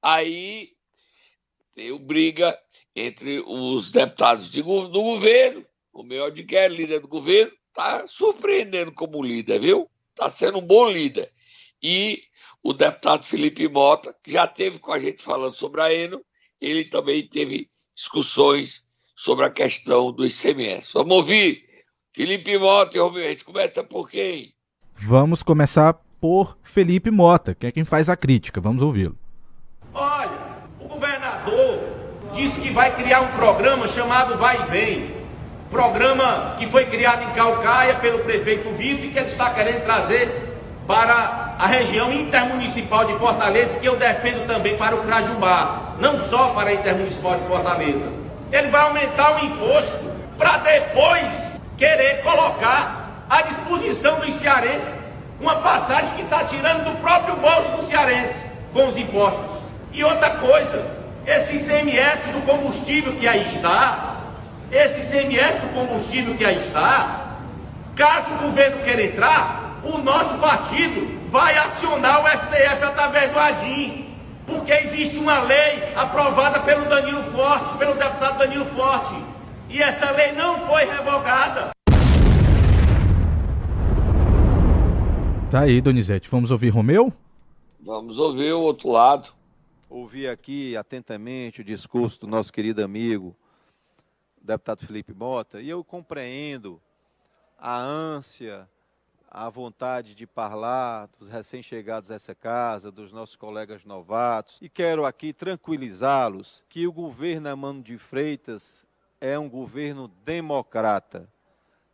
Aí 0.00 0.72
tem 1.74 1.96
briga 1.98 2.58
entre 2.94 3.42
os 3.46 3.90
deputados 3.90 4.50
de, 4.50 4.62
do 4.62 5.02
governo, 5.02 5.64
o 5.92 6.02
meu 6.02 6.30
de 6.30 6.42
Guerra, 6.42 6.68
líder 6.68 7.00
do 7.00 7.08
governo, 7.08 7.52
está 7.68 8.06
surpreendendo 8.06 8.92
como 8.92 9.22
líder, 9.22 9.60
viu? 9.60 9.90
Está 10.10 10.28
sendo 10.28 10.58
um 10.58 10.66
bom 10.66 10.90
líder 10.90 11.30
e 11.82 12.22
o 12.62 12.72
deputado 12.72 13.24
Felipe 13.24 13.68
Mota, 13.68 14.14
que 14.22 14.32
já 14.32 14.46
teve 14.46 14.78
com 14.78 14.92
a 14.92 15.00
gente 15.00 15.22
falando 15.22 15.52
sobre 15.52 15.80
a 15.80 15.92
Eno, 15.92 16.22
ele 16.60 16.84
também 16.84 17.26
teve 17.26 17.68
discussões 17.94 18.84
sobre 19.16 19.44
a 19.44 19.50
questão 19.50 20.12
do 20.12 20.24
ICMS. 20.24 20.92
Vamos 20.94 21.16
ouvir 21.16 21.64
Felipe 22.12 22.56
Mota 22.56 22.96
e 22.96 23.00
Romeu, 23.00 23.26
a 23.26 23.30
gente 23.30 23.44
começa 23.44 23.82
por 23.82 24.08
quem? 24.08 24.54
Vamos 24.94 25.42
começar 25.42 25.94
por 26.20 26.56
Felipe 26.62 27.10
Mota, 27.10 27.54
que 27.54 27.66
é 27.66 27.72
quem 27.72 27.84
faz 27.84 28.08
a 28.08 28.16
crítica. 28.16 28.60
Vamos 28.60 28.82
ouvi-lo. 28.82 29.18
Olha, 29.92 30.68
o 30.78 30.86
governador 30.86 31.80
disse 32.34 32.60
que 32.60 32.70
vai 32.70 32.90
criar 32.92 33.20
um 33.20 33.28
programa 33.28 33.88
chamado 33.88 34.36
Vai 34.36 34.62
e 34.62 34.70
Vem. 34.70 35.22
Programa 35.70 36.56
que 36.58 36.66
foi 36.66 36.84
criado 36.86 37.22
em 37.22 37.30
Calcaia 37.34 37.94
pelo 37.94 38.20
prefeito 38.20 38.70
Vitor 38.72 39.06
e 39.06 39.10
que 39.10 39.18
ele 39.18 39.28
está 39.28 39.50
querendo 39.50 39.82
trazer 39.84 40.52
para 40.86 41.54
a 41.58 41.66
região 41.66 42.12
intermunicipal 42.12 43.04
de 43.04 43.14
Fortaleza, 43.14 43.78
que 43.78 43.86
eu 43.86 43.96
defendo 43.96 44.46
também 44.46 44.76
para 44.76 44.96
o 44.96 45.02
Crajubá, 45.04 45.94
não 45.98 46.18
só 46.18 46.48
para 46.48 46.70
a 46.70 46.74
intermunicipal 46.74 47.36
de 47.36 47.46
Fortaleza. 47.46 48.12
Ele 48.50 48.68
vai 48.68 48.82
aumentar 48.82 49.36
o 49.36 49.44
imposto 49.44 50.12
para 50.36 50.58
depois 50.58 51.36
querer 51.78 52.22
colocar 52.22 53.24
à 53.30 53.42
disposição 53.42 54.20
dos 54.20 54.34
cearenses 54.34 54.94
uma 55.40 55.56
passagem 55.56 56.10
que 56.16 56.22
está 56.22 56.44
tirando 56.44 56.84
do 56.84 56.96
próprio 56.98 57.36
bolso 57.36 57.76
do 57.76 57.82
cearense 57.84 58.38
com 58.72 58.88
os 58.88 58.96
impostos. 58.96 59.62
E 59.92 60.04
outra 60.04 60.30
coisa, 60.30 60.84
esse 61.26 61.56
ICMS 61.56 62.32
do 62.32 62.44
combustível 62.44 63.14
que 63.14 63.28
aí 63.28 63.46
está, 63.46 64.20
esse 64.70 65.16
ICMS 65.16 65.60
do 65.60 65.68
combustível 65.68 66.34
que 66.36 66.44
aí 66.44 66.58
está, 66.58 67.36
caso 67.94 68.34
o 68.34 68.38
governo 68.38 68.82
queira 68.82 69.02
entrar, 69.04 69.80
o 69.84 69.98
nosso 69.98 70.38
partido 70.38 71.20
vai 71.30 71.56
acionar 71.56 72.24
o 72.24 72.28
STF 72.28 72.84
através 72.84 73.30
do 73.30 73.38
ADIM, 73.38 74.14
porque 74.46 74.72
existe 74.72 75.18
uma 75.18 75.40
lei 75.40 75.92
aprovada 75.94 76.60
pelo 76.60 76.88
Danilo 76.88 77.22
Forte, 77.24 77.76
pelo 77.78 77.94
deputado 77.94 78.38
Danilo 78.38 78.64
Forte, 78.66 79.14
e 79.68 79.80
essa 79.80 80.10
lei 80.10 80.32
não 80.32 80.66
foi 80.66 80.84
revogada. 80.84 81.70
Tá 85.50 85.60
aí, 85.60 85.80
Donizete. 85.80 86.28
Vamos 86.30 86.50
ouvir 86.50 86.70
Romeu? 86.70 87.12
Vamos 87.84 88.18
ouvir 88.18 88.52
o 88.52 88.60
outro 88.60 88.90
lado. 88.90 89.30
Ouvi 89.94 90.26
aqui 90.26 90.74
atentamente 90.74 91.60
o 91.60 91.64
discurso 91.64 92.20
do 92.20 92.26
nosso 92.26 92.50
querido 92.50 92.82
amigo, 92.82 93.36
deputado 94.40 94.86
Felipe 94.86 95.12
Mota, 95.12 95.60
e 95.60 95.68
eu 95.68 95.84
compreendo 95.84 96.80
a 97.58 97.76
ânsia, 97.76 98.66
a 99.30 99.50
vontade 99.50 100.14
de 100.14 100.24
falar 100.24 101.10
dos 101.18 101.28
recém-chegados 101.28 102.10
a 102.10 102.14
essa 102.14 102.34
casa, 102.34 102.90
dos 102.90 103.12
nossos 103.12 103.36
colegas 103.36 103.84
novatos. 103.84 104.56
E 104.62 104.68
quero 104.70 105.04
aqui 105.04 105.30
tranquilizá-los 105.30 106.64
que 106.70 106.86
o 106.86 106.92
governo 106.92 107.50
Emmanuel 107.50 107.82
de 107.82 107.98
Freitas 107.98 108.86
é 109.20 109.38
um 109.38 109.46
governo 109.46 110.08
democrata, 110.24 111.28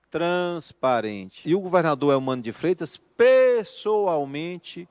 transparente. 0.09 1.43
E 1.45 1.53
o 1.53 1.61
governador 1.61 2.13
Elmano 2.13 2.43
de 2.43 2.53
Freitas 2.53 2.97
pessoalmente 2.97 4.89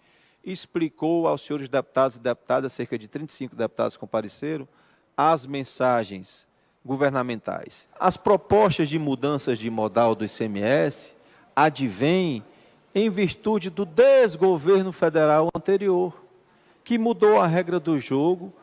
explicou 0.51 1.27
aos 1.27 1.41
senhores 1.41 1.67
deputados 1.67 2.15
e 2.15 2.19
deputadas, 2.19 2.71
cerca 2.71 2.97
de 2.97 3.07
35 3.07 3.55
deputados 3.55 3.97
compareceram, 3.97 4.67
as 5.15 5.45
mensagens 5.45 6.47
governamentais. 6.85 7.87
As 7.99 8.15
propostas 8.15 8.87
de 8.87 8.97
mudanças 8.97 9.59
de 9.59 9.69
modal 9.69 10.15
do 10.15 10.23
ICMS 10.23 11.15
advém 11.53 12.45
em 12.95 13.09
virtude 13.09 13.69
do 13.69 13.85
desgoverno 13.85 14.91
federal 14.91 15.49
anterior, 15.53 16.13
que 16.83 16.97
mudou 16.97 17.39
a 17.39 17.45
regra 17.45 17.79
do 17.79 17.99
jogo, 17.99 18.53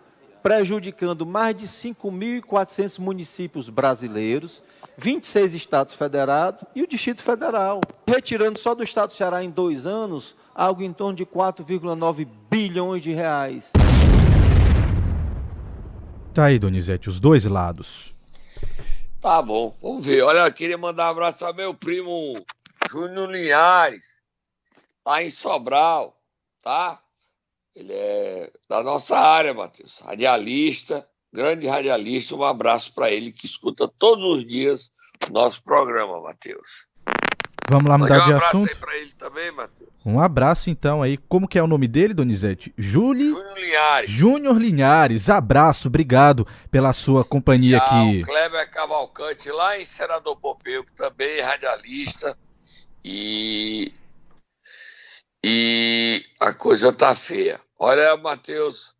prejudicando 0.44 1.24
mais 1.24 1.57
de 1.57 1.64
5.400 1.64 2.98
municípios 2.98 3.70
brasileiros, 3.70 4.62
26 4.98 5.54
estados 5.54 5.94
federados 5.94 6.62
e 6.74 6.83
o 6.83 6.87
Distrito 6.87 7.22
Federal, 7.22 7.80
retirando 8.07 8.59
só 8.59 8.74
do 8.74 8.85
estado 8.85 9.09
do 9.09 9.14
Ceará 9.14 9.42
em 9.42 9.48
dois 9.48 9.87
anos 9.87 10.37
algo 10.54 10.83
em 10.83 10.92
torno 10.92 11.14
de 11.14 11.24
4,9 11.24 12.28
bilhões 12.50 13.00
de 13.00 13.14
reais. 13.14 13.72
Tá 16.35 16.44
aí, 16.44 16.59
Donizete, 16.59 17.09
os 17.09 17.18
dois 17.18 17.46
lados. 17.46 18.12
Tá 19.22 19.40
bom, 19.40 19.74
vamos 19.80 20.04
ver. 20.04 20.22
Olha, 20.24 20.40
eu 20.40 20.52
queria 20.52 20.76
mandar 20.76 21.07
um 21.07 21.12
abraço 21.12 21.42
ao 21.46 21.54
meu 21.54 21.72
primo 21.72 22.35
Júnior 22.90 23.30
Linhares, 23.30 24.04
lá 25.07 25.22
em 25.22 25.30
Sobral, 25.30 26.14
tá? 26.61 27.00
Ele 27.74 27.92
é 27.92 28.52
da 28.68 28.82
nossa 28.82 29.16
área, 29.16 29.52
Matheus, 29.52 29.98
radialista, 29.98 31.06
grande 31.32 31.66
radialista. 31.66 32.37
Um 32.37 32.44
abraço 32.44 32.92
para 32.94 33.10
ele 33.10 33.32
que 33.32 33.46
escuta 33.46 33.88
todos 33.98 34.24
os 34.24 34.46
dias 34.46 34.92
o 35.28 35.32
nosso 35.32 35.62
programa, 35.62 36.20
Matheus. 36.20 36.87
Vamos 37.68 37.88
lá 37.88 37.96
mudar 37.96 38.24
um 38.24 38.26
de 38.26 38.32
assunto. 38.34 38.68
Aí 38.68 38.74
pra 38.74 38.96
ele 38.96 39.12
também, 39.12 39.50
Matheus. 39.50 39.90
Um 40.04 40.20
abraço 40.20 40.68
então 40.68 41.02
aí. 41.02 41.16
Como 41.16 41.48
que 41.48 41.58
é 41.58 41.62
o 41.62 41.66
nome 41.66 41.88
dele, 41.88 42.12
Donizete? 42.12 42.74
Júlio 42.76 43.30
Júnior 43.30 43.58
Linhares. 43.58 44.10
Júnior 44.10 44.58
Linhares. 44.58 45.30
Abraço, 45.30 45.88
obrigado 45.88 46.46
pela 46.70 46.92
sua 46.92 47.24
companhia 47.24 47.78
aqui. 47.78 48.20
O 48.20 48.26
Kleber 48.26 48.70
Cavalcante 48.70 49.50
lá 49.50 49.80
em 49.80 49.84
Senador 49.84 50.37
Pompeu, 50.37 50.84
que 50.84 50.92
também 50.92 51.38
é 51.38 51.42
radialista. 51.42 52.37
E, 53.02 53.94
e 55.42 56.22
a 56.38 56.52
coisa 56.52 56.92
tá 56.92 57.14
feia. 57.14 57.58
Olha, 57.78 58.16
Matheus, 58.16 58.94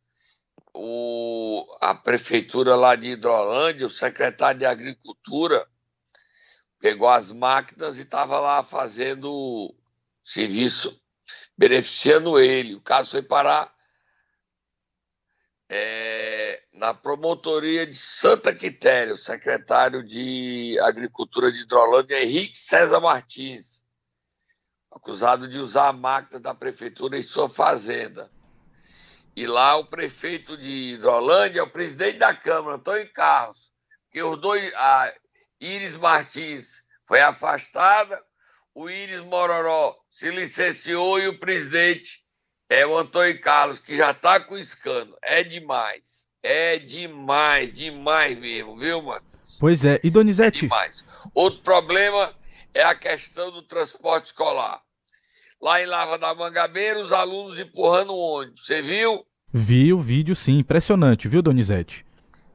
o, 0.73 1.67
a 1.81 1.95
prefeitura 1.95 2.75
lá 2.75 2.97
de 2.97 3.09
Hidrolândia, 3.09 3.87
o 3.87 3.91
secretário 3.91 4.59
de 4.59 4.67
Agricultura, 4.67 5.69
pegou 6.79 7.09
as 7.09 7.31
máquinas 7.31 7.99
e 7.99 8.03
estava 8.03 8.39
lá 8.41 8.63
fazendo 8.65 9.75
serviço, 10.25 11.01
beneficiando 11.57 12.39
ele. 12.39 12.75
O 12.75 12.81
caso 12.81 13.13
foi 13.13 13.23
parar 13.23 13.73
é, 15.69 16.63
na 16.75 16.93
promotoria 16.93 17.87
de 17.87 17.95
Santa 17.95 18.55
Quitéria, 18.55 19.15
o 19.15 19.19
secretário 19.19 20.03
de 20.03 20.79
Agricultura 20.81 21.51
de 21.53 21.63
Hidrolândia, 21.63 22.23
Henrique 22.23 22.59
César 22.59 23.01
Martins 23.01 23.85
acusado 24.95 25.49
de 25.49 25.59
usar 25.59 25.89
a 25.89 25.93
máquina 25.93 26.39
da 26.39 26.55
prefeitura 26.55 27.19
em 27.19 27.23
sua 27.23 27.49
fazenda. 27.49 28.31
E 29.37 29.47
lá 29.47 29.77
o 29.77 29.85
prefeito 29.85 30.57
de 30.57 30.95
Hidrolândia 30.95 31.61
é 31.61 31.63
o 31.63 31.71
presidente 31.71 32.19
da 32.19 32.35
Câmara, 32.35 32.77
Antônio 32.77 33.11
Carlos, 33.13 33.73
que 34.11 34.23
os 34.23 34.41
dois, 34.41 34.73
a 34.75 35.13
Iris 35.61 35.97
Martins 35.97 36.85
foi 37.05 37.21
afastada, 37.21 38.23
o 38.75 38.89
Íris 38.89 39.21
Mororó 39.21 39.97
se 40.11 40.31
licenciou 40.31 41.19
e 41.19 41.29
o 41.29 41.39
presidente 41.39 42.25
é 42.69 42.87
o 42.87 42.97
Antônio 42.97 43.41
Carlos, 43.41 43.81
que 43.81 43.97
já 43.97 44.13
está 44.13 44.39
com 44.41 44.57
escândalo. 44.57 45.17
É 45.23 45.43
demais. 45.43 46.27
É 46.43 46.79
demais, 46.79 47.75
demais 47.75 48.39
mesmo, 48.39 48.77
viu, 48.77 49.03
Matheus? 49.03 49.59
Pois 49.59 49.85
é. 49.85 49.99
E 50.05 50.11
Donizete? 50.11 50.59
É 50.59 50.61
demais. 50.63 51.05
Outro 51.33 51.61
problema 51.63 52.35
é 52.75 52.83
a 52.83 52.95
questão 52.95 53.51
do 53.51 53.63
transporte 53.63 54.27
escolar. 54.27 54.84
Lá 55.65 55.81
em 55.81 55.87
Lava 55.87 56.19
da 56.19 56.35
Mangabeira, 56.35 57.01
os 57.01 57.11
alunos 57.11 57.59
empurrando 57.59 58.13
o 58.13 58.19
ônibus. 58.19 58.67
Você 58.67 58.83
viu? 58.83 59.27
Vi 59.51 59.95
o 59.95 59.99
vídeo, 59.99 60.37
sim. 60.37 60.59
Impressionante, 60.59 61.27
viu, 61.27 61.41
Donizete? 61.41 62.05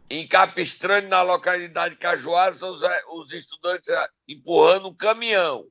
Em 0.07 0.27
Capistrano, 0.27 1.09
na 1.09 1.23
localidade 1.23 1.95
de 1.95 1.99
Cajuaze, 1.99 2.59
são 2.59 2.69
os, 2.69 2.83
os 3.13 3.33
estudantes 3.33 3.89
empurrando 4.27 4.89
um 4.89 4.93
caminhão. 4.93 5.65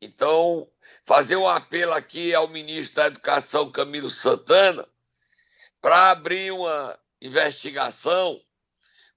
Então, 0.00 0.68
fazer 1.04 1.34
um 1.34 1.48
apelo 1.48 1.94
aqui 1.94 2.32
ao 2.32 2.46
ministro 2.46 2.94
da 2.94 3.06
Educação, 3.08 3.72
Camilo 3.72 4.10
Santana, 4.10 4.86
para 5.80 6.12
abrir 6.12 6.52
uma 6.52 6.96
investigação 7.20 8.40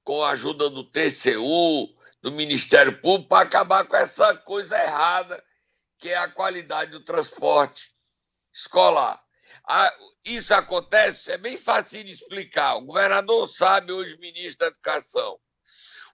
com 0.03 0.23
a 0.23 0.31
ajuda 0.31 0.67
do 0.67 0.83
TCU, 0.83 1.95
do 2.23 2.31
Ministério 2.31 2.99
Público, 3.01 3.29
para 3.29 3.45
acabar 3.45 3.85
com 3.85 3.95
essa 3.95 4.35
coisa 4.35 4.75
errada 4.81 5.45
que 5.97 6.09
é 6.09 6.17
a 6.17 6.31
qualidade 6.31 6.91
do 6.91 7.03
transporte 7.03 7.93
escolar. 8.53 9.21
isso 10.23 10.53
acontece, 10.53 11.31
é 11.31 11.37
bem 11.37 11.57
fácil 11.57 12.03
de 12.03 12.11
explicar. 12.11 12.75
O 12.75 12.85
governador 12.85 13.47
sabe, 13.47 13.91
hoje, 13.91 14.17
ministro 14.17 14.59
da 14.59 14.67
Educação. 14.67 15.39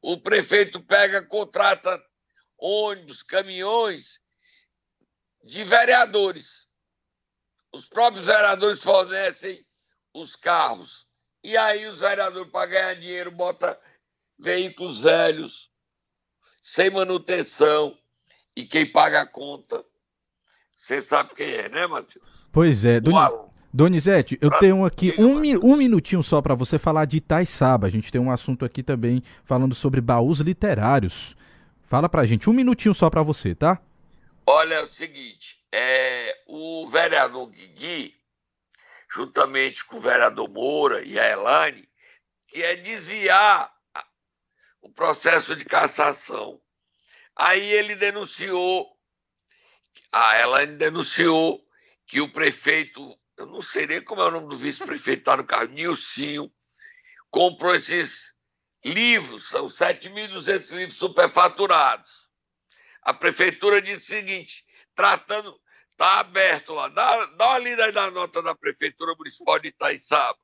O 0.01 0.19
prefeito 0.19 0.81
pega, 0.83 1.25
contrata 1.25 2.01
ônibus, 2.57 3.23
caminhões 3.23 4.19
de 5.43 5.63
vereadores. 5.63 6.67
Os 7.71 7.87
próprios 7.87 8.25
vereadores 8.25 8.83
fornecem 8.83 9.65
os 10.13 10.35
carros. 10.35 11.07
E 11.43 11.57
aí 11.57 11.85
os 11.87 11.99
vereadores, 11.99 12.51
para 12.51 12.69
ganhar 12.69 12.93
dinheiro, 12.95 13.31
botam 13.31 13.75
veículos 14.37 15.01
velhos, 15.01 15.71
sem 16.61 16.89
manutenção. 16.89 17.97
E 18.55 18.65
quem 18.65 18.91
paga 18.91 19.21
a 19.21 19.25
conta, 19.25 19.83
você 20.77 21.01
sabe 21.01 21.33
quem 21.35 21.49
é, 21.49 21.69
né, 21.69 21.87
Matheus? 21.87 22.45
Pois 22.51 22.85
é. 22.85 22.99
Doni... 22.99 23.17
Donizete, 23.75 24.37
eu 24.39 24.51
tenho 24.59 24.85
aqui 24.85 25.15
um, 25.17 25.39
um 25.65 25.75
minutinho 25.75 26.21
só 26.21 26.43
para 26.43 26.53
você 26.53 26.77
falar 26.77 27.05
de 27.05 27.17
Itaissaba. 27.17 27.87
A 27.87 27.89
gente 27.89 28.11
tem 28.11 28.21
um 28.21 28.29
assunto 28.29 28.63
aqui 28.63 28.83
também 28.83 29.23
falando 29.43 29.73
sobre 29.73 29.99
baús 29.99 30.39
literários. 30.41 31.35
Fala 31.87 32.07
pra 32.07 32.23
gente, 32.23 32.47
um 32.47 32.53
minutinho 32.53 32.93
só 32.93 33.09
para 33.09 33.23
você, 33.23 33.55
tá? 33.55 33.81
Olha, 34.45 34.75
é 34.75 34.81
o 34.83 34.85
seguinte, 34.85 35.57
é, 35.71 36.37
o 36.45 36.87
vereador 36.87 37.49
Guigui, 37.49 38.13
juntamente 39.11 39.83
com 39.85 39.97
o 39.97 40.01
vereador 40.01 40.47
Moura 40.47 41.01
e 41.01 41.17
a 41.17 41.31
Elane, 41.31 41.89
que 42.47 42.61
é 42.61 42.75
desviar 42.75 43.73
o 44.83 44.89
processo 44.89 45.55
de 45.55 45.65
cassação. 45.65 46.61
Aí 47.35 47.63
ele 47.71 47.95
denunciou, 47.95 48.87
a 50.11 50.39
Elane 50.39 50.77
denunciou 50.77 51.65
que 52.05 52.21
o 52.21 52.31
prefeito, 52.31 53.17
eu 53.37 53.45
não 53.45 53.61
sei 53.61 53.87
nem 53.87 54.01
como 54.01 54.21
é 54.21 54.25
o 54.25 54.31
nome 54.31 54.49
do 54.49 54.57
vice-prefeito, 54.57 55.23
tá 55.23 55.37
no 55.37 55.43
carro, 55.43 55.67
Nilcinho, 55.69 56.51
comprou 57.29 57.73
esses 57.75 58.33
livros, 58.85 59.49
são 59.49 59.65
7.200 59.65 60.75
livros 60.75 60.97
superfaturados 60.97 62.23
a 63.03 63.13
prefeitura 63.13 63.81
disse 63.81 64.03
o 64.03 64.17
seguinte: 64.17 64.65
tratando, 64.95 65.59
está 65.91 66.19
aberto 66.19 66.73
lá. 66.73 66.87
Dá, 66.87 67.25
dá 67.25 67.49
uma 67.49 67.57
lida 67.59 67.85
aí 67.85 67.91
na 67.91 68.09
nota 68.09 68.41
da 68.41 68.55
Prefeitura 68.55 69.13
Municipal 69.15 69.59
de 69.59 69.69
Itaiçaba. 69.69 70.39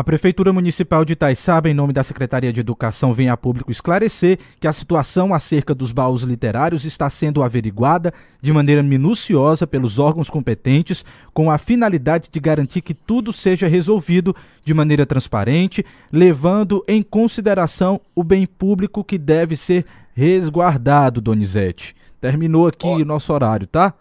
A 0.00 0.02
Prefeitura 0.02 0.50
Municipal 0.50 1.04
de 1.04 1.12
Itaiçaba, 1.12 1.68
em 1.68 1.74
nome 1.74 1.92
da 1.92 2.02
Secretaria 2.02 2.50
de 2.50 2.58
Educação, 2.58 3.12
vem 3.12 3.28
a 3.28 3.36
público 3.36 3.70
esclarecer 3.70 4.38
que 4.58 4.66
a 4.66 4.72
situação 4.72 5.34
acerca 5.34 5.74
dos 5.74 5.92
baús 5.92 6.22
literários 6.22 6.86
está 6.86 7.10
sendo 7.10 7.42
averiguada 7.42 8.10
de 8.40 8.50
maneira 8.50 8.82
minuciosa 8.82 9.66
pelos 9.66 9.98
órgãos 9.98 10.30
competentes, 10.30 11.04
com 11.34 11.50
a 11.50 11.58
finalidade 11.58 12.30
de 12.32 12.40
garantir 12.40 12.80
que 12.80 12.94
tudo 12.94 13.30
seja 13.30 13.68
resolvido 13.68 14.34
de 14.64 14.72
maneira 14.72 15.04
transparente, 15.04 15.84
levando 16.10 16.82
em 16.88 17.02
consideração 17.02 18.00
o 18.14 18.24
bem 18.24 18.46
público 18.46 19.04
que 19.04 19.18
deve 19.18 19.54
ser 19.54 19.84
resguardado, 20.14 21.20
Donizete. 21.20 21.94
Terminou 22.22 22.66
aqui 22.66 22.86
o 22.86 23.04
nosso 23.04 23.34
horário, 23.34 23.66
tá? 23.66 23.92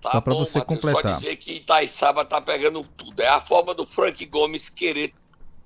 Tá 0.00 0.10
Só 0.10 0.20
para 0.22 0.32
você 0.32 0.58
Matheus, 0.60 0.80
completar. 0.80 1.12
Só 1.12 1.18
dizer 1.18 1.36
que 1.36 1.56
Itaiçaba 1.56 2.24
tá 2.24 2.40
pegando 2.40 2.82
tudo. 2.96 3.20
É 3.20 3.28
a 3.28 3.40
forma 3.40 3.74
do 3.74 3.84
Frank 3.84 4.24
Gomes 4.24 4.70
querer 4.70 5.12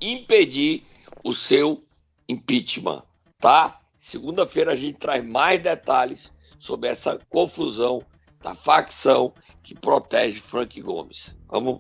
impedir 0.01 0.85
o 1.25 1.35
seu 1.35 1.83
impeachment, 2.29 3.03
tá? 3.39 3.81
Segunda-feira 3.97 4.73
a 4.73 4.77
gente 4.77 4.99
traz 4.99 5.25
mais 5.25 5.61
detalhes 5.61 6.33
sobre 6.59 6.89
essa 6.89 7.19
confusão 7.29 8.03
da 8.43 8.55
facção 8.55 9.33
que 9.63 9.75
protege 9.75 10.41
Frank 10.41 10.81
Gomes. 10.81 11.39
Vamos. 11.49 11.79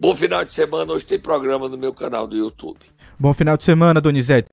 Bom 0.00 0.14
final 0.14 0.44
de 0.44 0.52
semana. 0.52 0.92
Hoje 0.92 1.06
tem 1.06 1.18
programa 1.18 1.68
no 1.68 1.76
meu 1.76 1.92
canal 1.92 2.26
do 2.26 2.36
YouTube. 2.36 2.78
Bom 3.18 3.34
final 3.34 3.56
de 3.56 3.64
semana, 3.64 4.00
Donizete. 4.00 4.46